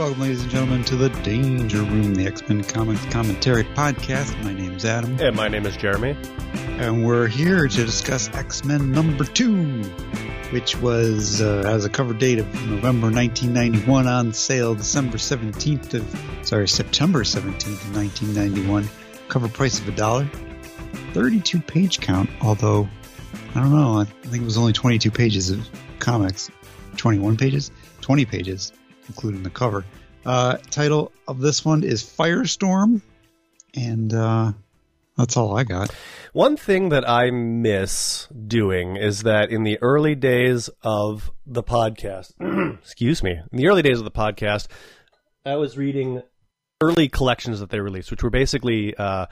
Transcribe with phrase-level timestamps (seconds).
[0.00, 4.42] Welcome, ladies and gentlemen, to the Danger Room, the X Men Comics Commentary Podcast.
[4.42, 5.20] My name is Adam.
[5.20, 6.16] And my name is Jeremy.
[6.78, 9.82] And we're here to discuss X Men number two,
[10.52, 16.46] which was, uh, has a cover date of November 1991 on sale December 17th of,
[16.46, 18.88] sorry, September 17th of 1991.
[19.28, 20.26] Cover price of a dollar.
[21.12, 22.88] 32 page count, although,
[23.54, 26.50] I don't know, I think it was only 22 pages of comics.
[26.96, 27.70] 21 pages?
[28.00, 28.72] 20 pages
[29.10, 29.84] including the cover.
[30.24, 33.00] Uh, title of this one is Firestorm,
[33.74, 34.52] and uh,
[35.16, 35.90] that's all I got.
[36.32, 42.34] One thing that I miss doing is that in the early days of the podcast,
[42.80, 44.68] excuse me, in the early days of the podcast,
[45.44, 46.22] I was reading
[46.80, 49.26] early collections that they released, which were basically uh,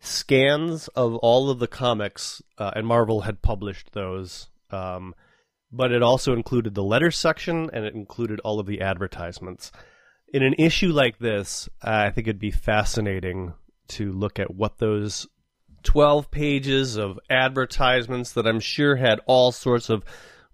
[0.00, 4.48] scans of all of the comics, uh, and Marvel had published those.
[4.70, 5.14] Um,
[5.72, 9.72] but it also included the letters section and it included all of the advertisements.
[10.32, 13.54] In an issue like this, I think it'd be fascinating
[13.88, 15.26] to look at what those
[15.82, 20.04] 12 pages of advertisements that I'm sure had all sorts of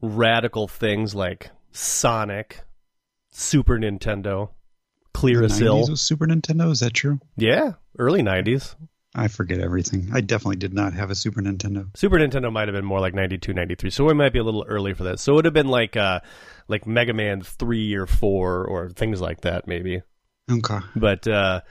[0.00, 2.62] radical things like Sonic,
[3.30, 4.50] Super Nintendo,
[5.14, 5.98] Clearasil.
[5.98, 7.20] Super Nintendo, is that true?
[7.36, 8.74] Yeah, early 90s.
[9.18, 10.10] I forget everything.
[10.12, 11.88] I definitely did not have a Super Nintendo.
[11.96, 13.90] Super Nintendo might have been more like 92, 93.
[13.90, 15.18] So it might be a little early for that.
[15.18, 16.20] So it would have been like uh
[16.68, 20.02] like Mega Man 3 or 4 or things like that maybe.
[20.50, 20.78] Okay.
[20.94, 21.62] But uh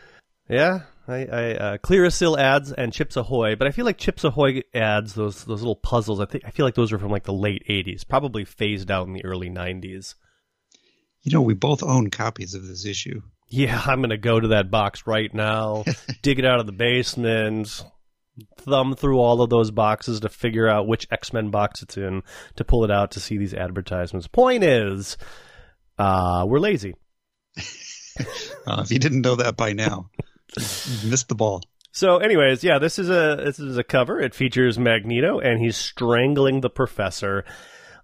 [0.50, 4.62] yeah, I, I uh, Clearasil ads and Chips Ahoy, but I feel like Chips Ahoy
[4.74, 7.34] ads, those those little puzzles, I think I feel like those are from like the
[7.34, 10.16] late 80s, probably phased out in the early 90s.
[11.22, 14.50] You know, we both own copies of this issue yeah, I'm going to go to
[14.50, 15.84] that box right now,
[16.22, 17.84] dig it out of the basement,
[18.58, 22.24] thumb through all of those boxes to figure out which X Men box it's in
[22.56, 24.28] to pull it out to see these advertisements.
[24.28, 25.18] Point is,
[25.98, 26.96] uh, we're lazy.
[27.58, 30.10] uh, if you didn't know that by now,
[30.58, 31.62] you missed the ball.
[31.92, 34.20] So, anyways, yeah, this is a this is a cover.
[34.20, 37.44] It features Magneto, and he's strangling the professor.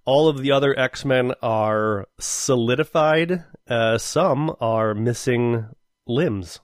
[0.05, 3.43] All of the other X Men are solidified.
[3.67, 5.65] Uh, some are missing
[6.05, 6.59] limbs.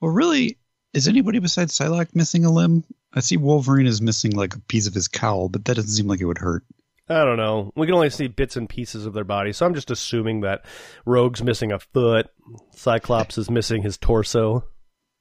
[0.00, 0.58] Well, really,
[0.92, 2.84] is anybody besides Psylocke missing a limb?
[3.12, 6.06] I see Wolverine is missing like a piece of his cowl, but that doesn't seem
[6.06, 6.64] like it would hurt.
[7.08, 7.72] I don't know.
[7.76, 10.64] We can only see bits and pieces of their body, so I'm just assuming that
[11.04, 12.30] Rogue's missing a foot,
[12.74, 14.64] Cyclops is missing his torso.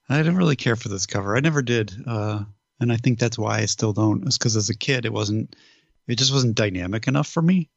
[0.08, 1.36] I didn't really care for this cover.
[1.36, 2.44] I never did, uh,
[2.80, 4.26] and I think that's why I still don't.
[4.26, 5.56] It's because as a kid, it wasn't
[6.08, 7.70] it just wasn't dynamic enough for me.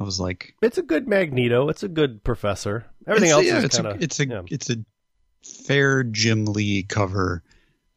[0.00, 1.68] I was like, it's a good Magneto.
[1.68, 2.86] It's a good Professor.
[3.06, 4.42] Everything else yeah, is it's kind of it's a yeah.
[4.46, 4.76] it's a
[5.44, 7.42] fair Jim Lee cover,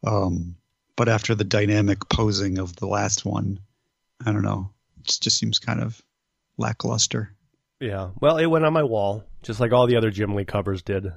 [0.04, 0.56] um,
[0.96, 3.60] but after the dynamic posing of the last one,
[4.24, 4.70] I don't know.
[5.00, 6.00] It just seems kind of
[6.56, 7.34] lackluster.
[7.78, 10.82] Yeah, well, it went on my wall, just like all the other Jim Lee covers
[10.82, 11.12] did.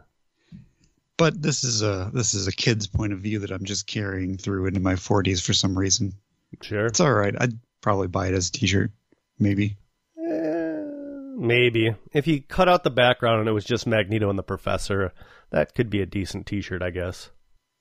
[1.17, 4.37] But this is a this is a kid's point of view that I'm just carrying
[4.37, 6.13] through into my 40s for some reason.
[6.61, 7.33] Sure, it's all right.
[7.39, 8.89] I'd probably buy it as a T-shirt,
[9.37, 9.77] maybe.
[10.17, 10.83] Eh,
[11.37, 15.13] maybe if you cut out the background and it was just Magneto and the Professor,
[15.51, 17.29] that could be a decent T-shirt, I guess.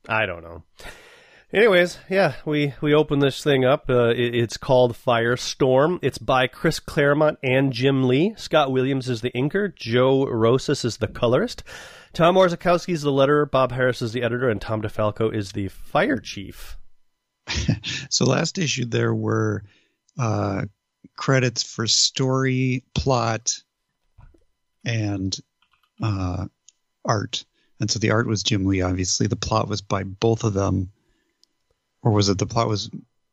[0.07, 0.63] I don't know.
[1.55, 3.89] Anyways, yeah, we we open this thing up.
[3.89, 6.01] Uh, it, it's called Firestorm.
[6.03, 8.35] It's by Chris Claremont and Jim Lee.
[8.37, 9.75] Scott Williams is the inker.
[9.75, 11.63] Joe Rosas is the colorist.
[12.13, 13.51] Tom Orzechowski is the letterer.
[13.51, 16.77] Bob Harras is the editor, and Tom DeFalco is the fire chief.
[18.11, 19.65] so last issue there were
[20.19, 20.65] uh,
[21.17, 23.53] credits for story, plot,
[24.85, 25.37] and
[26.03, 26.47] uh,
[27.05, 27.45] art.
[27.81, 29.27] And so the art was Jim Lee, obviously.
[29.27, 30.91] The plot was by both of them,
[32.03, 32.91] or was it the plot was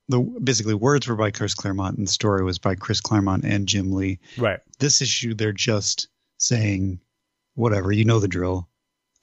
[0.09, 3.67] the basically words were by Chris Claremont and the story was by Chris Claremont and
[3.67, 4.19] Jim Lee.
[4.37, 4.59] Right.
[4.79, 6.99] This issue, they're just saying,
[7.55, 8.67] whatever, you know the drill.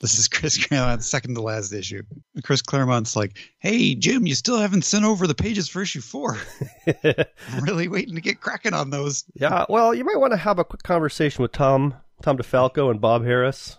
[0.01, 2.03] This is Chris Claremont, second to last issue.
[2.45, 6.39] Chris Claremont's like, "Hey Jim, you still haven't sent over the pages for issue four.
[7.05, 10.59] I'm really waiting to get cracking on those." Yeah, well, you might want to have
[10.59, 13.77] a quick conversation with Tom, Tom DeFalco, and Bob Harras.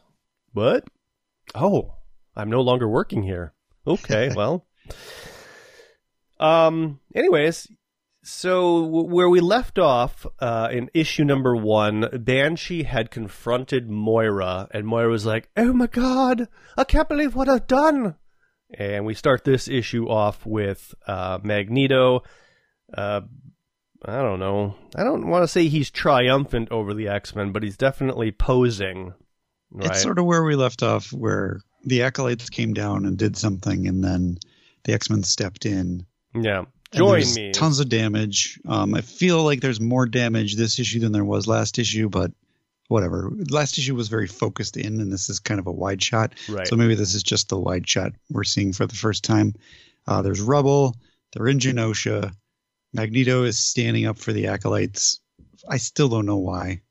[0.54, 0.83] What?
[1.56, 1.95] Oh,
[2.36, 3.54] I'm no longer working here.
[3.88, 4.65] Okay, well.
[6.39, 7.00] Um.
[7.15, 7.68] Anyways,
[8.29, 14.85] so where we left off uh, in issue number one, Banshee had confronted Moira, and
[14.85, 16.47] Moira was like, "Oh my god,
[16.77, 18.15] I can't believe what I've done!"
[18.77, 22.21] And we start this issue off with uh, Magneto.
[22.93, 23.21] Uh,
[24.05, 24.75] I don't know.
[24.95, 29.13] I don't want to say he's triumphant over the X Men, but he's definitely posing.
[29.71, 29.87] Right?
[29.87, 33.87] It's sort of where we left off, where the acolytes came down and did something,
[33.87, 34.37] and then
[34.83, 36.05] the X Men stepped in.
[36.33, 36.65] Yeah.
[36.94, 37.51] Join me.
[37.51, 38.59] Tons of damage.
[38.68, 42.31] Um, I feel like there's more damage this issue than there was last issue, but
[42.88, 43.31] whatever.
[43.50, 46.33] Last issue was very focused in, and this is kind of a wide shot.
[46.50, 46.68] Right.
[46.68, 49.53] So maybe this is just the wide shot we're seeing for the first time.
[50.07, 50.95] Uh, there's rubble.
[51.31, 52.33] They're in Genosha.
[52.94, 55.19] Magneto is standing up for the acolytes.
[55.68, 56.81] I still don't know why,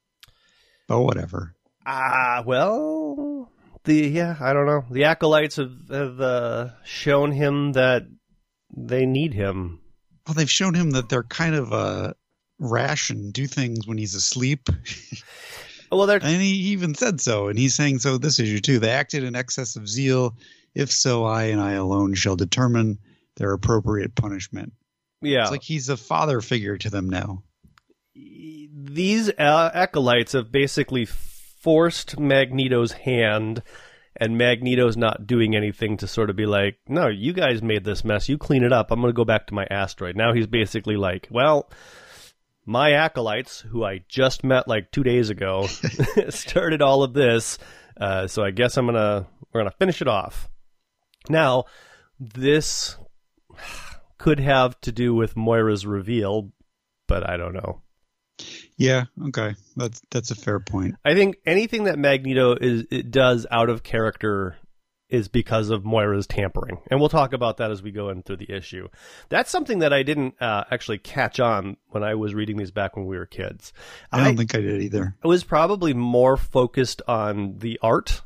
[0.87, 1.55] but whatever.
[1.85, 3.51] Ah, well,
[3.83, 4.85] the yeah, I don't know.
[4.91, 8.05] The acolytes have, have uh, shown him that
[8.77, 9.81] they need him.
[10.29, 12.13] Well, they've shown him that they're kind of uh,
[12.59, 14.69] rash and do things when he's asleep.
[15.91, 18.79] Well, they're And he even said so, and he's saying so this issue too.
[18.79, 20.37] They acted in excess of zeal.
[20.75, 22.99] If so, I and I alone shall determine
[23.37, 24.75] their appropriate punishment.
[25.23, 25.43] yeah.
[25.43, 27.43] It's like he's a father figure to them now.
[28.15, 33.63] these uh, acolytes have basically forced Magneto's hand,
[34.21, 38.05] and Magneto's not doing anything to sort of be like, no, you guys made this
[38.05, 38.29] mess.
[38.29, 38.91] You clean it up.
[38.91, 40.17] I'm going to go back to my asteroid.
[40.17, 41.71] Now he's basically like, well,
[42.67, 45.67] my acolytes, who I just met like two days ago,
[46.29, 47.59] started all of this.
[47.99, 50.49] Uh, so I guess I'm gonna we're gonna finish it off.
[51.29, 51.65] Now,
[52.21, 52.97] this
[54.19, 56.53] could have to do with Moira's reveal,
[57.07, 57.81] but I don't know.
[58.79, 60.95] Yeah, okay, that's that's a fair point.
[61.05, 64.57] I think anything that Magneto is it does out of character
[65.09, 68.37] is because of Moira's tampering, and we'll talk about that as we go in through
[68.37, 68.87] the issue.
[69.31, 72.97] That's something that I didn't uh, actually catch on when I was reading these back
[72.97, 73.73] when we were kids.
[74.13, 75.17] I don't think I did either.
[75.25, 78.23] I was probably more focused on the art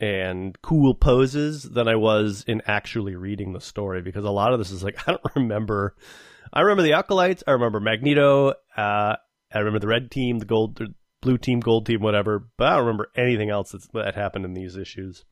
[0.00, 4.58] and cool poses than I was in actually reading the story because a lot of
[4.58, 5.96] this is like I don't remember.
[6.50, 7.44] I remember the acolytes.
[7.46, 8.54] I remember Magneto.
[8.74, 9.16] Uh,
[9.54, 12.46] I remember the red team, the gold, the blue team, gold team, whatever.
[12.56, 15.24] But I don't remember anything else that's, that happened in these issues.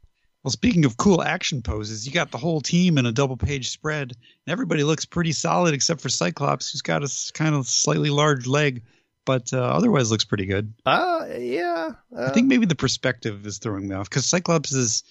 [0.42, 3.68] Well, speaking of cool action poses, you got the whole team in a double page
[3.68, 8.08] spread, and everybody looks pretty solid except for Cyclops, who's got a kind of slightly
[8.08, 8.82] large leg,
[9.26, 10.72] but uh, otherwise looks pretty good.
[10.86, 11.90] Uh, yeah.
[12.16, 15.04] Uh, I think maybe the perspective is throwing me off because Cyclops is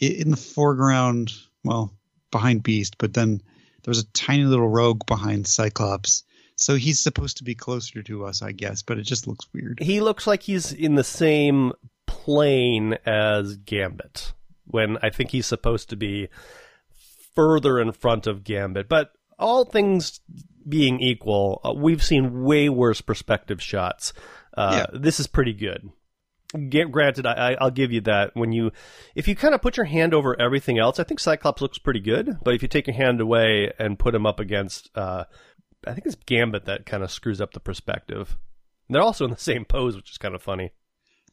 [0.00, 1.32] in the foreground,
[1.62, 1.94] well,
[2.32, 3.40] behind Beast, but then
[3.84, 6.24] there's a tiny little rogue behind Cyclops.
[6.62, 9.78] So he's supposed to be closer to us, I guess, but it just looks weird.
[9.80, 11.72] he looks like he's in the same
[12.06, 14.32] plane as Gambit
[14.66, 16.28] when I think he's supposed to be
[17.34, 18.88] further in front of Gambit.
[18.88, 20.20] But all things
[20.68, 24.12] being equal, uh, we've seen way worse perspective shots.
[24.56, 25.90] Uh, This is pretty good.
[26.90, 28.32] Granted, I, I, I'll give you that.
[28.36, 28.72] When you,
[29.14, 32.00] if you kind of put your hand over everything else, I think Cyclops looks pretty
[32.00, 32.36] good.
[32.44, 35.24] But if you take your hand away and put him up against, uh,
[35.86, 38.36] I think it's Gambit that kind of screws up the perspective.
[38.88, 40.72] And they're also in the same pose, which is kind of funny.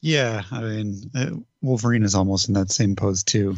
[0.02, 1.30] Yeah, I mean, uh,
[1.62, 3.58] Wolverine is almost in that same pose too.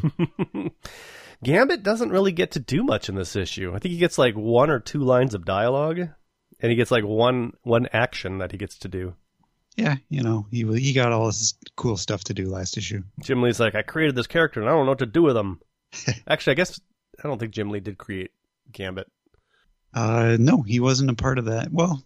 [1.43, 3.73] Gambit doesn't really get to do much in this issue.
[3.75, 7.03] I think he gets like one or two lines of dialogue, and he gets like
[7.03, 9.13] one one action that he gets to do.
[9.75, 13.03] yeah, you know, he he got all this cool stuff to do last issue.
[13.21, 15.37] Jim Lee's like, I created this character and I don't know what to do with
[15.37, 15.59] him.
[16.27, 16.79] Actually, I guess
[17.23, 18.31] I don't think Jim Lee did create
[18.71, 19.07] Gambit.
[19.93, 21.71] Uh, no, he wasn't a part of that.
[21.71, 22.03] Well,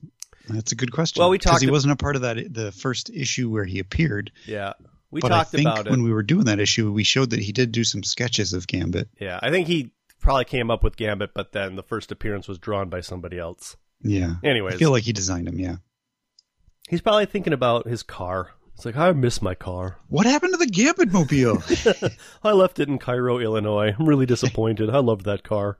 [0.50, 1.22] that's a good question.
[1.22, 4.32] Well, we talked he wasn't a part of that the first issue where he appeared.
[4.46, 4.74] Yeah,
[5.12, 5.92] we but talked I think about it.
[5.92, 8.68] when we were doing that issue, we showed that he did do some sketches of
[8.68, 9.10] Gambit.
[9.20, 12.58] Yeah, I think he probably came up with Gambit, but then the first appearance was
[12.58, 13.76] drawn by somebody else.
[14.02, 15.60] Yeah, I feel like he designed him.
[15.60, 15.78] Yeah.
[16.90, 18.52] he's probably thinking about his car.
[18.76, 20.00] It's like I miss my car.
[20.10, 21.64] What happened to the Gambit mobile?
[22.44, 23.96] I left it in Cairo, Illinois.
[23.98, 24.90] I'm really disappointed.
[24.90, 25.78] I loved that car.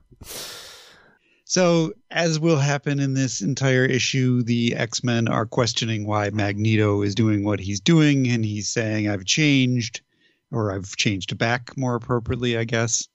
[1.48, 7.02] So, as will happen in this entire issue, the X Men are questioning why Magneto
[7.02, 10.00] is doing what he's doing, and he's saying, "I've changed,"
[10.50, 13.06] or "I've changed back," more appropriately, I guess.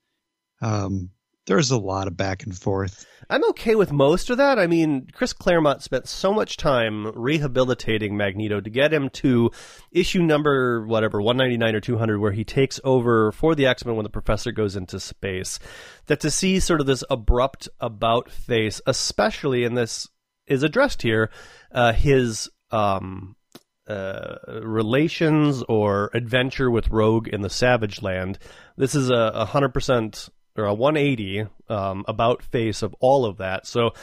[0.61, 1.09] Um,
[1.51, 3.05] there's a lot of back and forth.
[3.29, 4.57] I'm okay with most of that.
[4.57, 9.51] I mean, Chris Claremont spent so much time rehabilitating Magneto to get him to
[9.91, 14.09] issue number whatever 199 or 200 where he takes over for the X-Men when the
[14.09, 15.59] professor goes into space.
[16.05, 20.07] That to see sort of this abrupt about face, especially in this
[20.47, 21.31] is addressed here,
[21.73, 23.35] uh, his um
[23.89, 28.39] uh, relations or adventure with Rogue in the Savage Land.
[28.77, 33.65] This is a hundred percent or a 180 um, about face of all of that.
[33.65, 33.93] So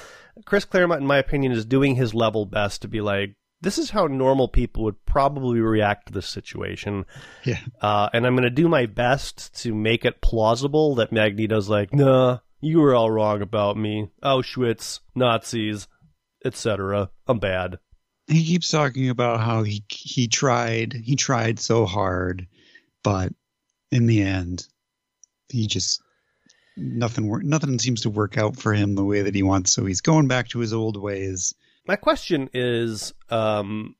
[0.44, 3.90] Chris Claremont, in my opinion, is doing his level best to be like, this is
[3.90, 7.04] how normal people would probably react to this situation.
[7.44, 7.58] Yeah.
[7.80, 11.92] Uh, and I'm going to do my best to make it plausible that Magneto's like,
[11.92, 14.10] nah, you were all wrong about me.
[14.22, 15.88] Auschwitz, Nazis,
[16.44, 17.10] etc.
[17.26, 17.78] I'm bad.
[18.28, 22.46] he keeps talking about how he he tried he tried so hard
[23.02, 23.32] but
[23.90, 24.66] in the end
[25.48, 26.00] he just
[26.78, 30.00] nothing nothing seems to work out for him the way that he wants so he's
[30.00, 31.54] going back to his old ways
[31.86, 33.94] My question is, um,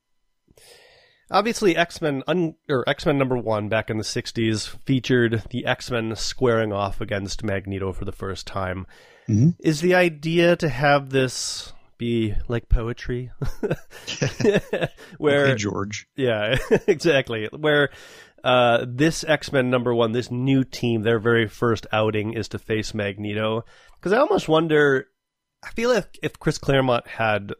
[1.31, 5.67] Obviously, X Men un- or X Men number one back in the '60s featured the
[5.67, 8.87] X Men squaring off against Magneto for the first time.
[9.29, 9.55] Mhm.
[9.61, 13.31] Is the idea to have this be like poetry,
[15.19, 16.09] where Okay, George.
[16.17, 16.57] yeah,
[16.87, 17.49] exactly.
[17.55, 17.91] Where
[18.45, 22.59] uh, this X Men number one, this new team, their very first outing is to
[22.59, 23.65] face Magneto.
[23.97, 25.09] Because I almost wonder,
[25.63, 27.53] I feel like if Chris Claremont had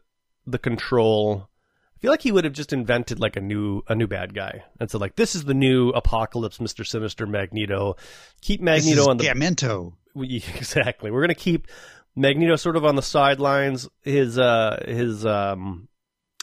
[0.45, 1.49] the control,
[1.95, 4.63] I feel like he would have just invented like a new a new bad guy,
[4.79, 7.97] and so like this is the new Apocalypse, Mister Sinister, Magneto.
[8.41, 9.93] Keep Magneto on the Gamento.
[10.15, 11.11] we, exactly.
[11.11, 11.67] We're gonna keep
[12.15, 13.89] Magneto sort of on the sidelines.
[14.01, 15.88] His uh his um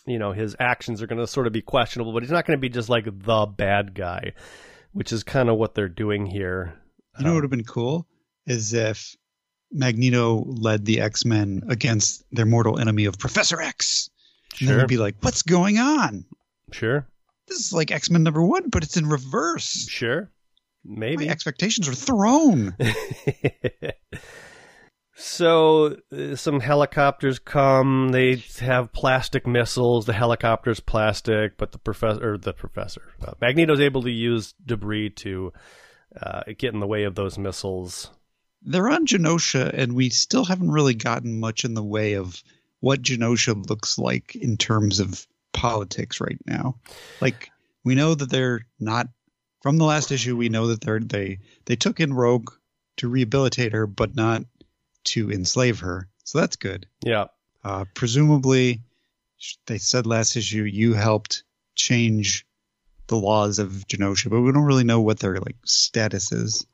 [0.07, 2.69] you know his actions are gonna sort of be questionable, but he's not gonna be
[2.69, 4.33] just like the bad guy,
[4.93, 6.75] which is kind of what they're doing here.
[7.19, 8.07] You know what um, would have been cool
[8.47, 9.17] is if
[9.73, 14.11] Magneto led the X Men against their mortal enemy of Professor X.
[14.61, 16.25] And Sure, we'd be like, what's going on?
[16.73, 17.07] sure,
[17.49, 19.87] This is like X Men number one, but it's in reverse.
[19.89, 20.31] sure,
[20.85, 21.29] My maybe.
[21.29, 22.75] expectations are thrown.
[25.19, 28.11] so uh, some helicopters come.
[28.11, 30.05] They have plastic missiles.
[30.05, 35.11] The helicopter's plastic, but the professor, or the professor, uh, Magneto's able to use debris
[35.11, 35.53] to
[36.21, 38.11] uh, get in the way of those missiles.
[38.63, 42.43] They're on Genosha, and we still haven't really gotten much in the way of
[42.81, 46.77] what Genosha looks like in terms of politics right now.
[47.21, 47.51] Like
[47.85, 49.09] we know that they're not
[49.63, 50.37] from the last issue.
[50.37, 52.51] We know that they're they they took in Rogue
[52.99, 54.43] to rehabilitate her, but not
[55.07, 56.09] to enslave her.
[56.25, 56.87] So that's good.
[57.05, 57.27] Yeah,
[57.65, 58.81] Uh, presumably,
[59.67, 61.45] they said last issue you helped
[61.75, 62.47] change
[63.09, 66.67] the laws of Genosha, but we don't really know what their like status is.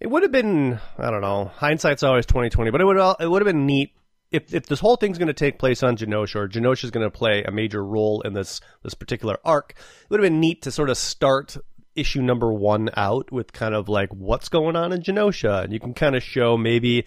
[0.00, 1.50] It would have been, I don't know.
[1.56, 3.90] Hindsight's always twenty twenty, but it would it would have been neat
[4.30, 7.10] if if this whole thing's going to take place on Genosha, or Genosha's going to
[7.10, 9.74] play a major role in this this particular arc.
[9.76, 11.56] It would have been neat to sort of start
[11.96, 15.80] issue number one out with kind of like what's going on in Genosha, and you
[15.80, 17.04] can kind of show maybe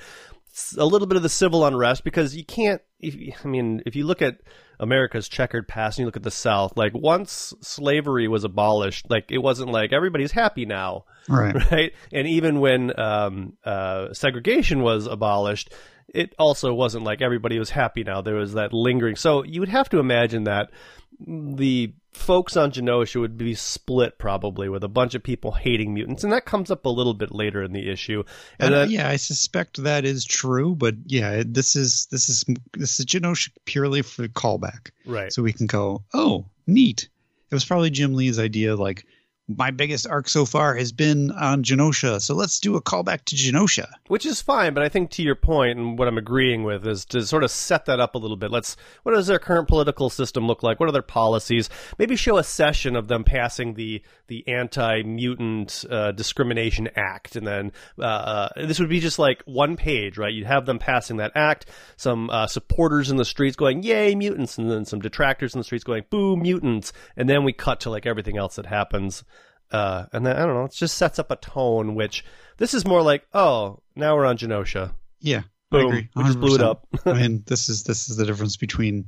[0.77, 2.81] a little bit of the civil unrest because you can't.
[2.99, 4.39] If, I mean, if you look at
[4.79, 9.31] America's checkered past and you look at the South, like once slavery was abolished, like
[9.31, 11.55] it wasn't like everybody's happy now Right.
[11.71, 11.93] right?
[12.11, 15.73] And even when um, uh, segregation was abolished,
[16.13, 18.21] it also wasn't like everybody was happy now.
[18.21, 19.15] There was that lingering.
[19.15, 20.71] So you would have to imagine that
[21.19, 26.23] the folks on Genosha would be split probably with a bunch of people hating mutants,
[26.23, 28.23] and that comes up a little bit later in the issue.
[28.59, 32.99] And Uh, yeah, I suspect that is true, but yeah, this is this is this
[32.99, 37.07] is Genosha purely for the callback, right, so we can go, oh, neat.
[37.49, 39.05] It was probably Jim Lee's idea, like
[39.47, 43.35] my biggest arc so far has been on Genosha, so let's do a callback to
[43.35, 43.87] Genosha.
[44.07, 44.73] which is fine.
[44.73, 47.51] But I think to your point, and what I'm agreeing with is to sort of
[47.51, 48.51] set that up a little bit.
[48.51, 50.79] Let's what does their current political system look like?
[50.79, 51.69] What are their policies?
[51.97, 57.45] Maybe show a session of them passing the the Anti Mutant uh, Discrimination Act, and
[57.45, 60.33] then uh, uh, this would be just like one page, right?
[60.33, 61.65] You'd have them passing that act,
[61.97, 65.65] some uh, supporters in the streets going "Yay mutants," and then some detractors in the
[65.65, 69.23] streets going "Boo mutants," and then we cut to like everything else that happens.
[69.71, 71.95] Uh, and then I don't know, it just sets up a tone.
[71.95, 72.23] Which
[72.57, 74.93] this is more like, oh, now we're on Genosha.
[75.19, 75.43] Yeah, I
[75.77, 76.09] Boom, agree.
[76.15, 76.63] we just blew it 100%.
[76.63, 76.87] up.
[77.05, 79.05] I mean, this is this is the difference between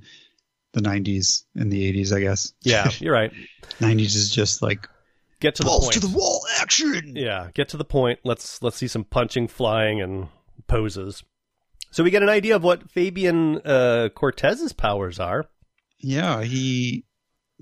[0.74, 2.54] the '90s and the '80s, I guess.
[2.62, 3.32] Yeah, you're right.
[3.80, 4.88] '90s is just like
[5.40, 5.94] Get to the balls point.
[5.96, 7.16] to the wall action.
[7.18, 8.20] Yeah, get to the point.
[8.24, 10.30] Let's let's see some punching, flying, and
[10.68, 11.22] poses.
[11.92, 15.46] So we get an idea of what Fabian uh, Cortez's powers are.
[16.00, 17.06] Yeah, he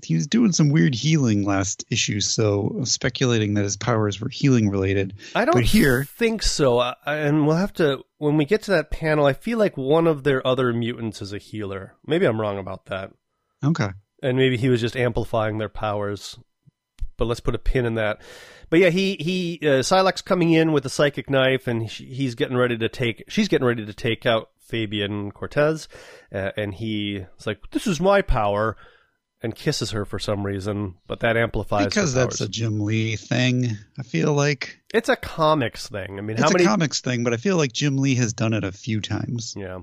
[0.04, 4.68] he was doing some weird healing last issue, so speculating that his powers were healing
[4.70, 5.14] related.
[5.34, 8.70] I don't But here- think so, I, and we'll have to when we get to
[8.72, 9.26] that panel.
[9.26, 11.94] I feel like one of their other mutants is a healer.
[12.06, 13.10] Maybe I'm wrong about that,
[13.64, 13.90] Okay.
[14.22, 16.38] and maybe he was just amplifying their powers.
[17.18, 18.20] But let's put a pin in that.
[18.70, 22.34] But yeah, he he uh, Psylocke coming in with a psychic knife, and he, he's
[22.34, 23.22] getting ready to take.
[23.28, 25.88] She's getting ready to take out Fabian Cortez,
[26.34, 28.76] uh, and he is like, "This is my power,"
[29.42, 30.94] and kisses her for some reason.
[31.06, 32.48] But that amplifies Because that's a.
[32.48, 33.76] Jim Lee thing.
[33.98, 36.18] I feel like it's a comics thing.
[36.18, 36.64] I mean, it's how many?
[36.64, 39.54] a comics thing, but I feel like Jim Lee has done it a few times.
[39.56, 39.80] Yeah.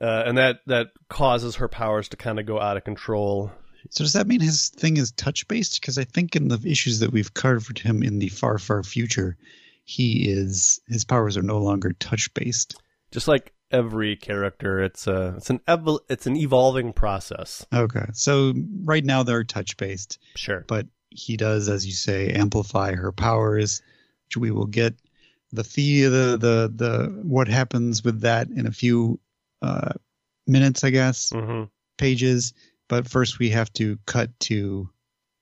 [0.00, 3.50] Uh, and that that causes her powers to kind of go out of control.
[3.90, 5.80] So does that mean his thing is touch based?
[5.80, 9.36] Because I think in the issues that we've covered him in the far, far future,
[9.84, 12.80] he is his powers are no longer touch based.
[13.12, 17.66] Just like every character, it's a it's an evol- it's an evolving process.
[17.72, 18.54] Okay, so
[18.84, 20.18] right now they're touch based.
[20.36, 20.64] Sure.
[20.68, 23.82] but he does, as you say, amplify her powers,
[24.26, 24.94] which we will get
[25.52, 29.20] the the the the, the what happens with that in a few
[29.62, 29.92] uh,
[30.46, 31.64] minutes, I guess, hmm
[31.96, 32.52] pages.
[32.88, 34.90] but first we have to cut to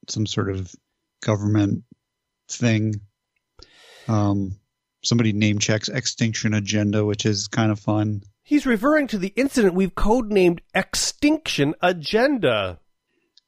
[0.09, 0.75] some sort of
[1.23, 1.83] government
[2.49, 3.01] thing.
[4.09, 4.57] Um,
[5.03, 8.23] somebody name checks Extinction Agenda, which is kind of fun.
[8.45, 12.79] He's referring to the incident we've codenamed Extinction Agenda.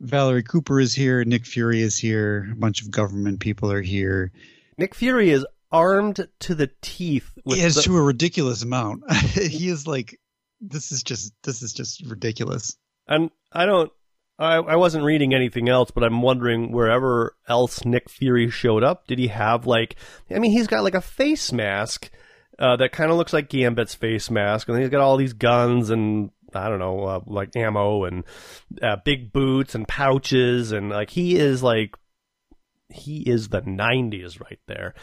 [0.01, 1.25] Valerie Cooper is here.
[1.25, 2.49] Nick Fury is here.
[2.53, 4.33] A bunch of government people are here.
[4.77, 7.31] Nick Fury is armed to the teeth.
[7.45, 9.11] With Yes, the- to a ridiculous amount.
[9.13, 10.19] he is like,
[10.61, 12.77] this is just this is just ridiculous.
[13.07, 13.91] and I don't.
[14.39, 19.07] I, I wasn't reading anything else, but I'm wondering wherever else Nick Fury showed up,
[19.07, 19.97] did he have like?
[20.31, 22.11] I mean, he's got like a face mask
[22.59, 25.91] uh, that kind of looks like Gambit's face mask, and he's got all these guns
[25.91, 28.25] and I don't know, uh, like ammo and
[28.83, 31.95] uh, big boots and pouches, and like he is like
[32.89, 34.95] he is the '90s right there.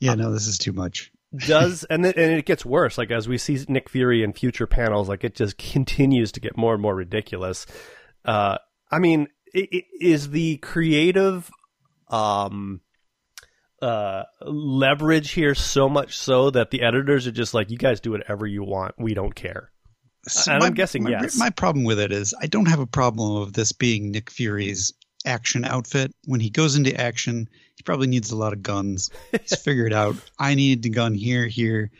[0.00, 1.10] Yeah, no, this is too much.
[1.46, 4.66] does and then, and it gets worse like as we see Nick Fury in future
[4.66, 7.66] panels like it just continues to get more and more ridiculous
[8.24, 8.56] uh
[8.90, 11.50] i mean i i is the creative
[12.08, 12.80] um
[13.80, 18.10] uh leverage here so much so that the editors are just like you guys do
[18.10, 19.70] whatever you want we don't care
[20.26, 21.38] So And I'm guessing my, yes.
[21.38, 24.92] My problem with it is I don't have a problem of this being Nick Fury's
[25.24, 26.12] action outfit.
[26.24, 29.10] When he goes into action, he probably needs a lot of guns.
[29.30, 31.90] He's figured out I need the gun here, here.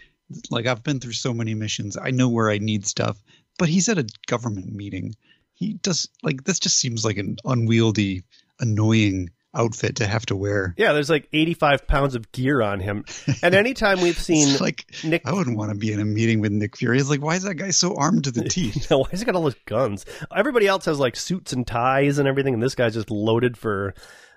[0.51, 3.23] Like I've been through so many missions, I know where I need stuff.
[3.59, 5.15] But he's at a government meeting.
[5.59, 6.59] He does like this.
[6.59, 8.23] Just seems like an unwieldy,
[8.61, 10.75] annoying outfit to have to wear.
[10.77, 13.07] yeah there's like 85 pounds of gear on him
[13.43, 16.53] and anytime we've seen like Nick I wouldn't want to be in a meeting with
[16.53, 16.99] Nick Fury.
[16.99, 18.91] It's like, why is that guy so armed to the teeth?
[18.91, 20.05] Why has he got all those guns?
[20.37, 23.95] Everybody else has like suits and ties and everything, and this guy's just loaded for,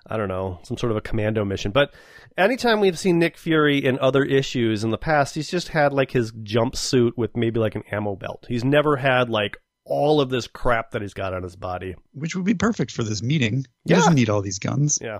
[0.07, 1.71] I don't know, some sort of a commando mission.
[1.71, 1.93] But
[2.37, 6.11] anytime we've seen Nick Fury in other issues in the past, he's just had like
[6.11, 8.45] his jumpsuit with maybe like an ammo belt.
[8.47, 11.95] He's never had like all of this crap that he's got on his body.
[12.13, 13.65] Which would be perfect for this meeting.
[13.85, 13.97] He Yeah.
[13.97, 14.99] doesn't need all these guns.
[15.01, 15.19] Yeah.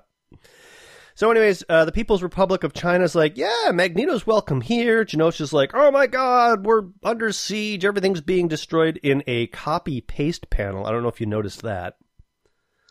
[1.13, 5.04] So, anyways, uh, the People's Republic of China's like, yeah, Magneto's welcome here.
[5.04, 7.84] Genosha's like, oh my god, we're under siege.
[7.84, 10.86] Everything's being destroyed in a copy paste panel.
[10.86, 11.95] I don't know if you noticed that.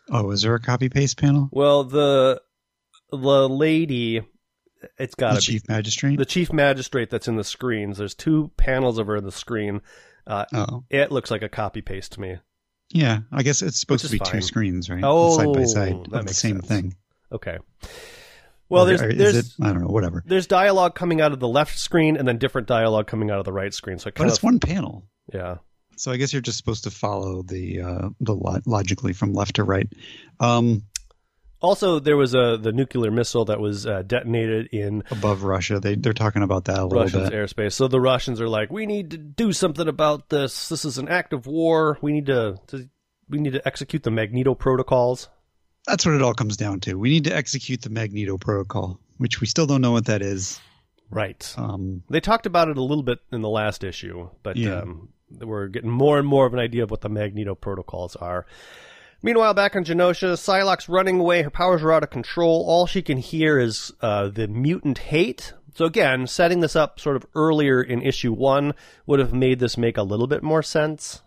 [0.09, 1.49] Oh, is there a copy paste panel?
[1.51, 2.41] Well, the
[3.11, 4.21] the lady,
[4.99, 6.17] it's got The to be chief magistrate.
[6.17, 7.97] the chief magistrate that's in the screens.
[7.97, 9.81] There's two panels of her in the screen.
[10.27, 12.37] Uh, oh, it looks like a copy paste to me.
[12.89, 13.19] yeah.
[13.31, 15.01] I guess it's supposed to be is two screens, right?
[15.03, 16.67] Oh, side by side that of the same sense.
[16.67, 16.95] thing.
[17.31, 17.57] Okay.
[18.69, 19.45] Well, there's there's it?
[19.61, 19.87] I don't know.
[19.87, 20.23] Whatever.
[20.25, 23.45] there's dialogue coming out of the left screen and then different dialogue coming out of
[23.45, 23.99] the right screen.
[23.99, 25.03] So it But it's of one panel,
[25.33, 25.57] yeah.
[25.97, 29.55] so I guess you're just supposed to follow the uh, the lo- logically from left
[29.55, 29.91] to right.
[30.39, 30.83] Um,
[31.61, 35.95] Also, there was a the nuclear missile that was uh, detonated in above Russia, they
[35.95, 37.33] they're talking about that a little Russians' bit.
[37.37, 37.73] airspace.
[37.73, 40.69] So the Russians are like, "We need to do something about this.
[40.69, 41.97] This is an act of war.
[42.01, 42.89] We need to, to
[43.29, 45.29] we need to execute the Magneto protocols."
[45.87, 46.95] That's what it all comes down to.
[46.95, 50.59] We need to execute the Magneto Protocol, which we still don't know what that is.
[51.09, 51.53] Right.
[51.57, 54.81] Um, They talked about it a little bit in the last issue, but Yeah.
[54.81, 58.45] um, we're getting more and more of an idea of what the Magneto protocols are.
[59.23, 61.43] Meanwhile, back on Genosha, Psylocke's running away.
[61.43, 62.65] Her powers are out of control.
[62.67, 65.53] All she can hear is uh, the mutant hate.
[65.75, 68.73] So again, setting this up sort of earlier in issue one
[69.05, 71.21] would have made this make a little bit more sense.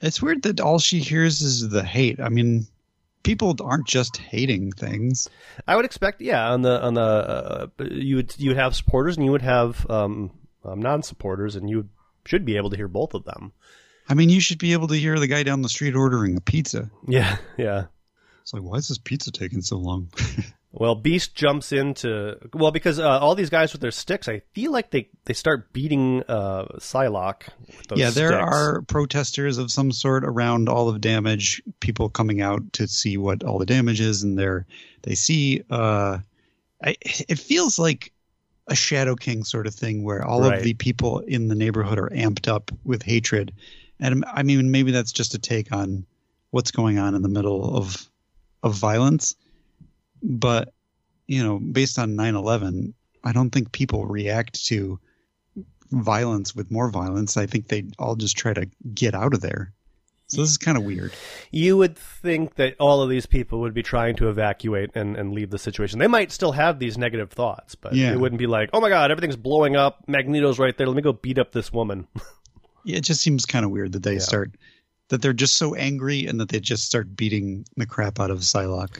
[0.00, 2.20] It's weird that all she hears is the hate.
[2.20, 2.66] I mean,
[3.22, 5.28] people aren't just hating things.
[5.66, 9.16] I would expect, yeah, on the on the uh, you would you would have supporters
[9.16, 10.30] and you would have um,
[10.64, 11.88] um, non-supporters, and you
[12.26, 13.52] should be able to hear both of them.
[14.08, 16.40] I mean, you should be able to hear the guy down the street ordering a
[16.40, 16.90] pizza.
[17.08, 17.86] Yeah, yeah.
[18.42, 20.08] It's like, why is this pizza taking so long?
[20.78, 24.28] Well, Beast jumps into well because uh, all these guys with their sticks.
[24.28, 27.44] I feel like they they start beating uh, Psylocke.
[27.66, 28.42] With those yeah, there sticks.
[28.44, 31.62] are protesters of some sort around all of damage.
[31.80, 34.66] People coming out to see what all the damage is, and they're
[35.00, 35.62] they see.
[35.70, 36.18] Uh,
[36.84, 38.12] I, it feels like
[38.66, 40.58] a Shadow King sort of thing, where all Right.
[40.58, 43.54] of the people in the neighborhood are amped up with hatred,
[44.00, 46.06] and I mean maybe that's just a take on
[46.50, 48.08] what's going on in the middle of
[48.62, 49.36] of violence,
[50.22, 50.72] but
[51.26, 52.92] you know, based on 9/11,
[53.24, 54.98] I don't think people react to
[55.90, 57.36] violence with more violence.
[57.36, 59.72] I think they all just try to get out of there.
[60.28, 61.12] So this is kind of weird.
[61.52, 65.32] You would think that all of these people would be trying to evacuate and, and
[65.32, 66.00] leave the situation.
[66.00, 68.12] They might still have these negative thoughts, but Yeah.
[68.12, 70.02] it wouldn't be like, oh my god, everything's blowing up.
[70.08, 70.88] Magneto's right there.
[70.88, 72.08] Let me go beat up this woman.
[72.86, 74.18] Yeah, it just seems kind of weird that they Yeah.
[74.20, 74.52] start
[75.08, 78.40] that they're just so angry and that they just start beating the crap out of
[78.40, 78.98] Psylocke.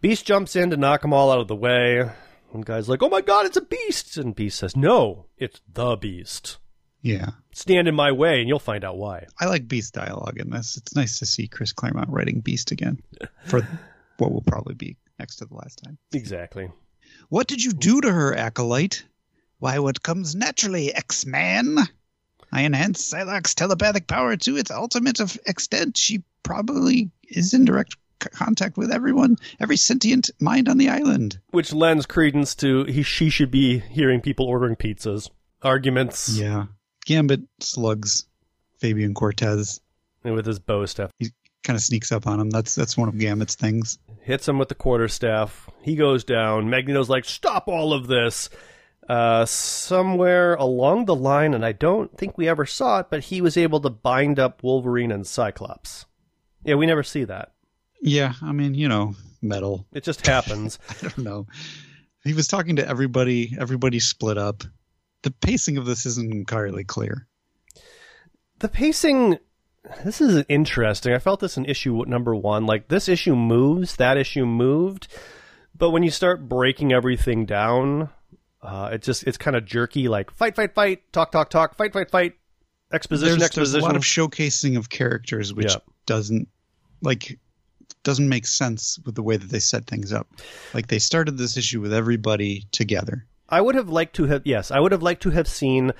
[0.00, 2.08] Beast jumps in to knock them all out of the way.
[2.50, 4.16] One guy's like, oh my god, it's a beast.
[4.16, 6.58] And Beast says, no, it's the beast.
[7.02, 7.30] Yeah.
[7.52, 9.26] Stand in my way, and you'll find out why.
[9.40, 10.76] I like Beast dialogue in this.
[10.76, 13.02] It's nice to see Chris Claremont writing Beast again
[13.46, 13.60] for
[14.18, 15.98] what will probably be next to the last time.
[16.14, 16.70] Exactly.
[17.28, 19.04] What did you do to her, Acolyte?
[19.58, 21.76] Why, what comes naturally, X-Man.
[22.52, 25.96] I enhance Psylocke's telepathic power to its ultimate of extent.
[25.96, 31.38] She probably is in direct contact with everyone, every sentient mind on the island.
[31.50, 35.28] Which lends credence to he she should be hearing people ordering pizzas.
[35.62, 36.66] Arguments Yeah.
[37.06, 38.26] Gambit slugs
[38.78, 39.80] Fabian Cortez.
[40.24, 41.10] and with his bow stuff.
[41.18, 41.30] He
[41.64, 42.50] kind of sneaks up on him.
[42.50, 43.98] That's that's one of Gambit's things.
[44.22, 45.68] Hits him with the quarterstaff.
[45.82, 46.68] He goes down.
[46.70, 48.50] Magneto's like, "Stop all of this!"
[49.08, 53.40] Uh, somewhere along the line, and I don't think we ever saw it, but he
[53.40, 56.06] was able to bind up Wolverine and Cyclops.
[56.64, 57.52] Yeah, we never see that.
[58.00, 59.86] Yeah, I mean, you know, metal.
[59.92, 60.78] It just happens.
[60.90, 61.46] I don't know.
[62.24, 63.56] He was talking to everybody.
[63.58, 64.62] Everybody split up.
[65.22, 67.26] The pacing of this isn't entirely clear.
[68.60, 69.38] the pacing
[70.04, 74.16] this is interesting i felt this in issue number one like this issue moves that
[74.16, 75.08] issue moved
[75.76, 78.08] but when you start breaking everything down
[78.62, 81.92] uh, it just it's kind of jerky like fight fight fight talk talk talk fight
[81.92, 82.34] fight fight
[82.92, 85.78] exposition there's, there's a lot of showcasing of characters, which Yeah.
[86.06, 86.48] doesn't
[87.00, 87.38] like
[88.04, 90.28] doesn't make sense with the way that they set things up.
[90.74, 93.26] Like they started this issue with everybody together.
[93.48, 95.92] I would have liked to have yes, I would have liked to have seen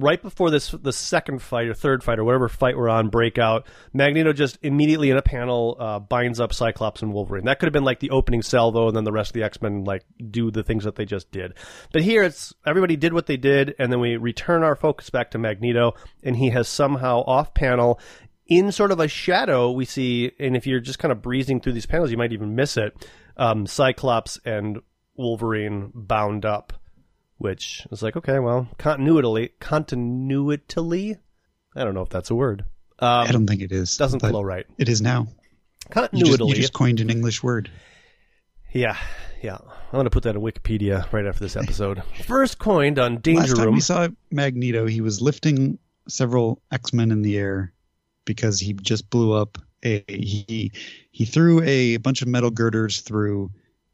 [0.00, 3.66] right before this the second fight or third fight or whatever fight we're on breakout.
[3.92, 7.44] Magneto just immediately in a panel uh, binds up Cyclops and Wolverine.
[7.44, 9.60] That could have been like the opening salvo, and then the rest of the X
[9.62, 11.54] Men like do the things that they just did.
[11.92, 15.30] But here it's everybody did what they did, and then we return our focus back
[15.32, 18.00] to Magneto, and he has somehow off panel.
[18.46, 21.72] In sort of a shadow, we see, and if you're just kind of breezing through
[21.72, 23.08] these panels, you might even miss it.
[23.38, 24.80] Um, Cyclops and
[25.16, 26.74] Wolverine bound up
[27.38, 31.16] which is like okay well continuity continuity
[31.76, 32.64] i don't know if that's a word
[32.98, 33.96] I um, don't think it is.
[33.96, 35.26] doesn't flow right It is now.
[36.12, 37.70] You just, you just coined an English word.
[38.72, 38.96] yeah
[39.42, 43.18] yeah i'm going to put that in wikipedia right after this episode first coined on
[43.18, 47.36] Danger Last danger time we saw Magneto, he was lifting several X Men in the
[47.36, 47.72] air
[48.24, 50.72] because he just blew up a he
[51.10, 53.50] he threw a bunch of metal girders through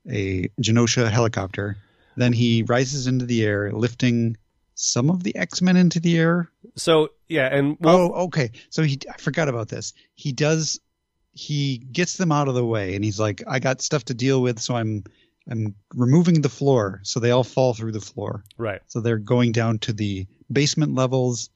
[0.09, 1.77] a Genosha helicopter.
[2.17, 4.37] Then he rises into the air, lifting
[4.75, 6.51] some of the X Men into the air.
[6.77, 8.51] so yeah and Wolf- Oh, okay.
[8.71, 9.93] So he I forgot about this.
[10.15, 10.81] He does
[11.33, 14.43] he gets them out of the way and he's like, I got stuff to deal
[14.43, 15.05] with, so I'm
[15.51, 18.45] I'm removing the floor so they all fall through the floor.
[18.57, 21.51] right So they're going down to the basement levels,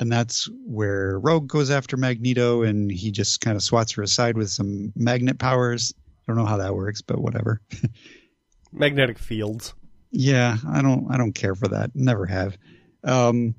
[0.00, 4.36] and that's where Rogue goes after Magneto, and he just kind of swats her aside
[4.36, 5.92] with some magnet powers.
[6.26, 7.60] I don't know how that works, but whatever.
[8.72, 9.74] magnetic fields
[10.16, 11.90] Yeah, I don't I don't care for that.
[11.94, 12.56] Never have.
[13.02, 13.56] Um,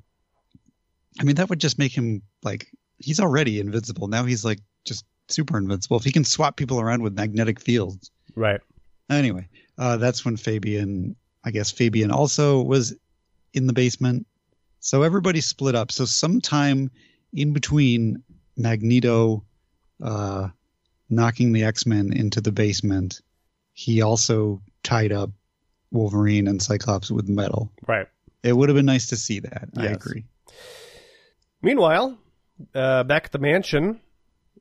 [1.20, 2.66] I mean, that would just make him like
[2.98, 4.08] he's already invincible.
[4.08, 5.98] Now he's like just super invincible.
[5.98, 8.10] If he can swap people around with magnetic fields.
[8.34, 8.60] right
[9.10, 11.14] Anyway, uh, that's when Fabian,
[11.44, 12.94] I guess Fabian also was
[13.52, 14.26] in the basement.
[14.80, 15.92] So everybody split up.
[15.92, 16.90] So sometime
[17.32, 18.22] in between
[18.56, 19.44] Magneto
[20.02, 20.48] uh,
[21.08, 23.20] knocking the X Men into the basement,
[23.74, 25.30] he also tied up
[25.90, 27.70] Wolverine and Cyclops with metal.
[27.86, 28.06] right
[28.42, 29.68] It would have been nice to see that.
[29.76, 30.24] I agree.
[31.62, 32.18] meanwhile
[32.74, 34.00] uh, back at the mansion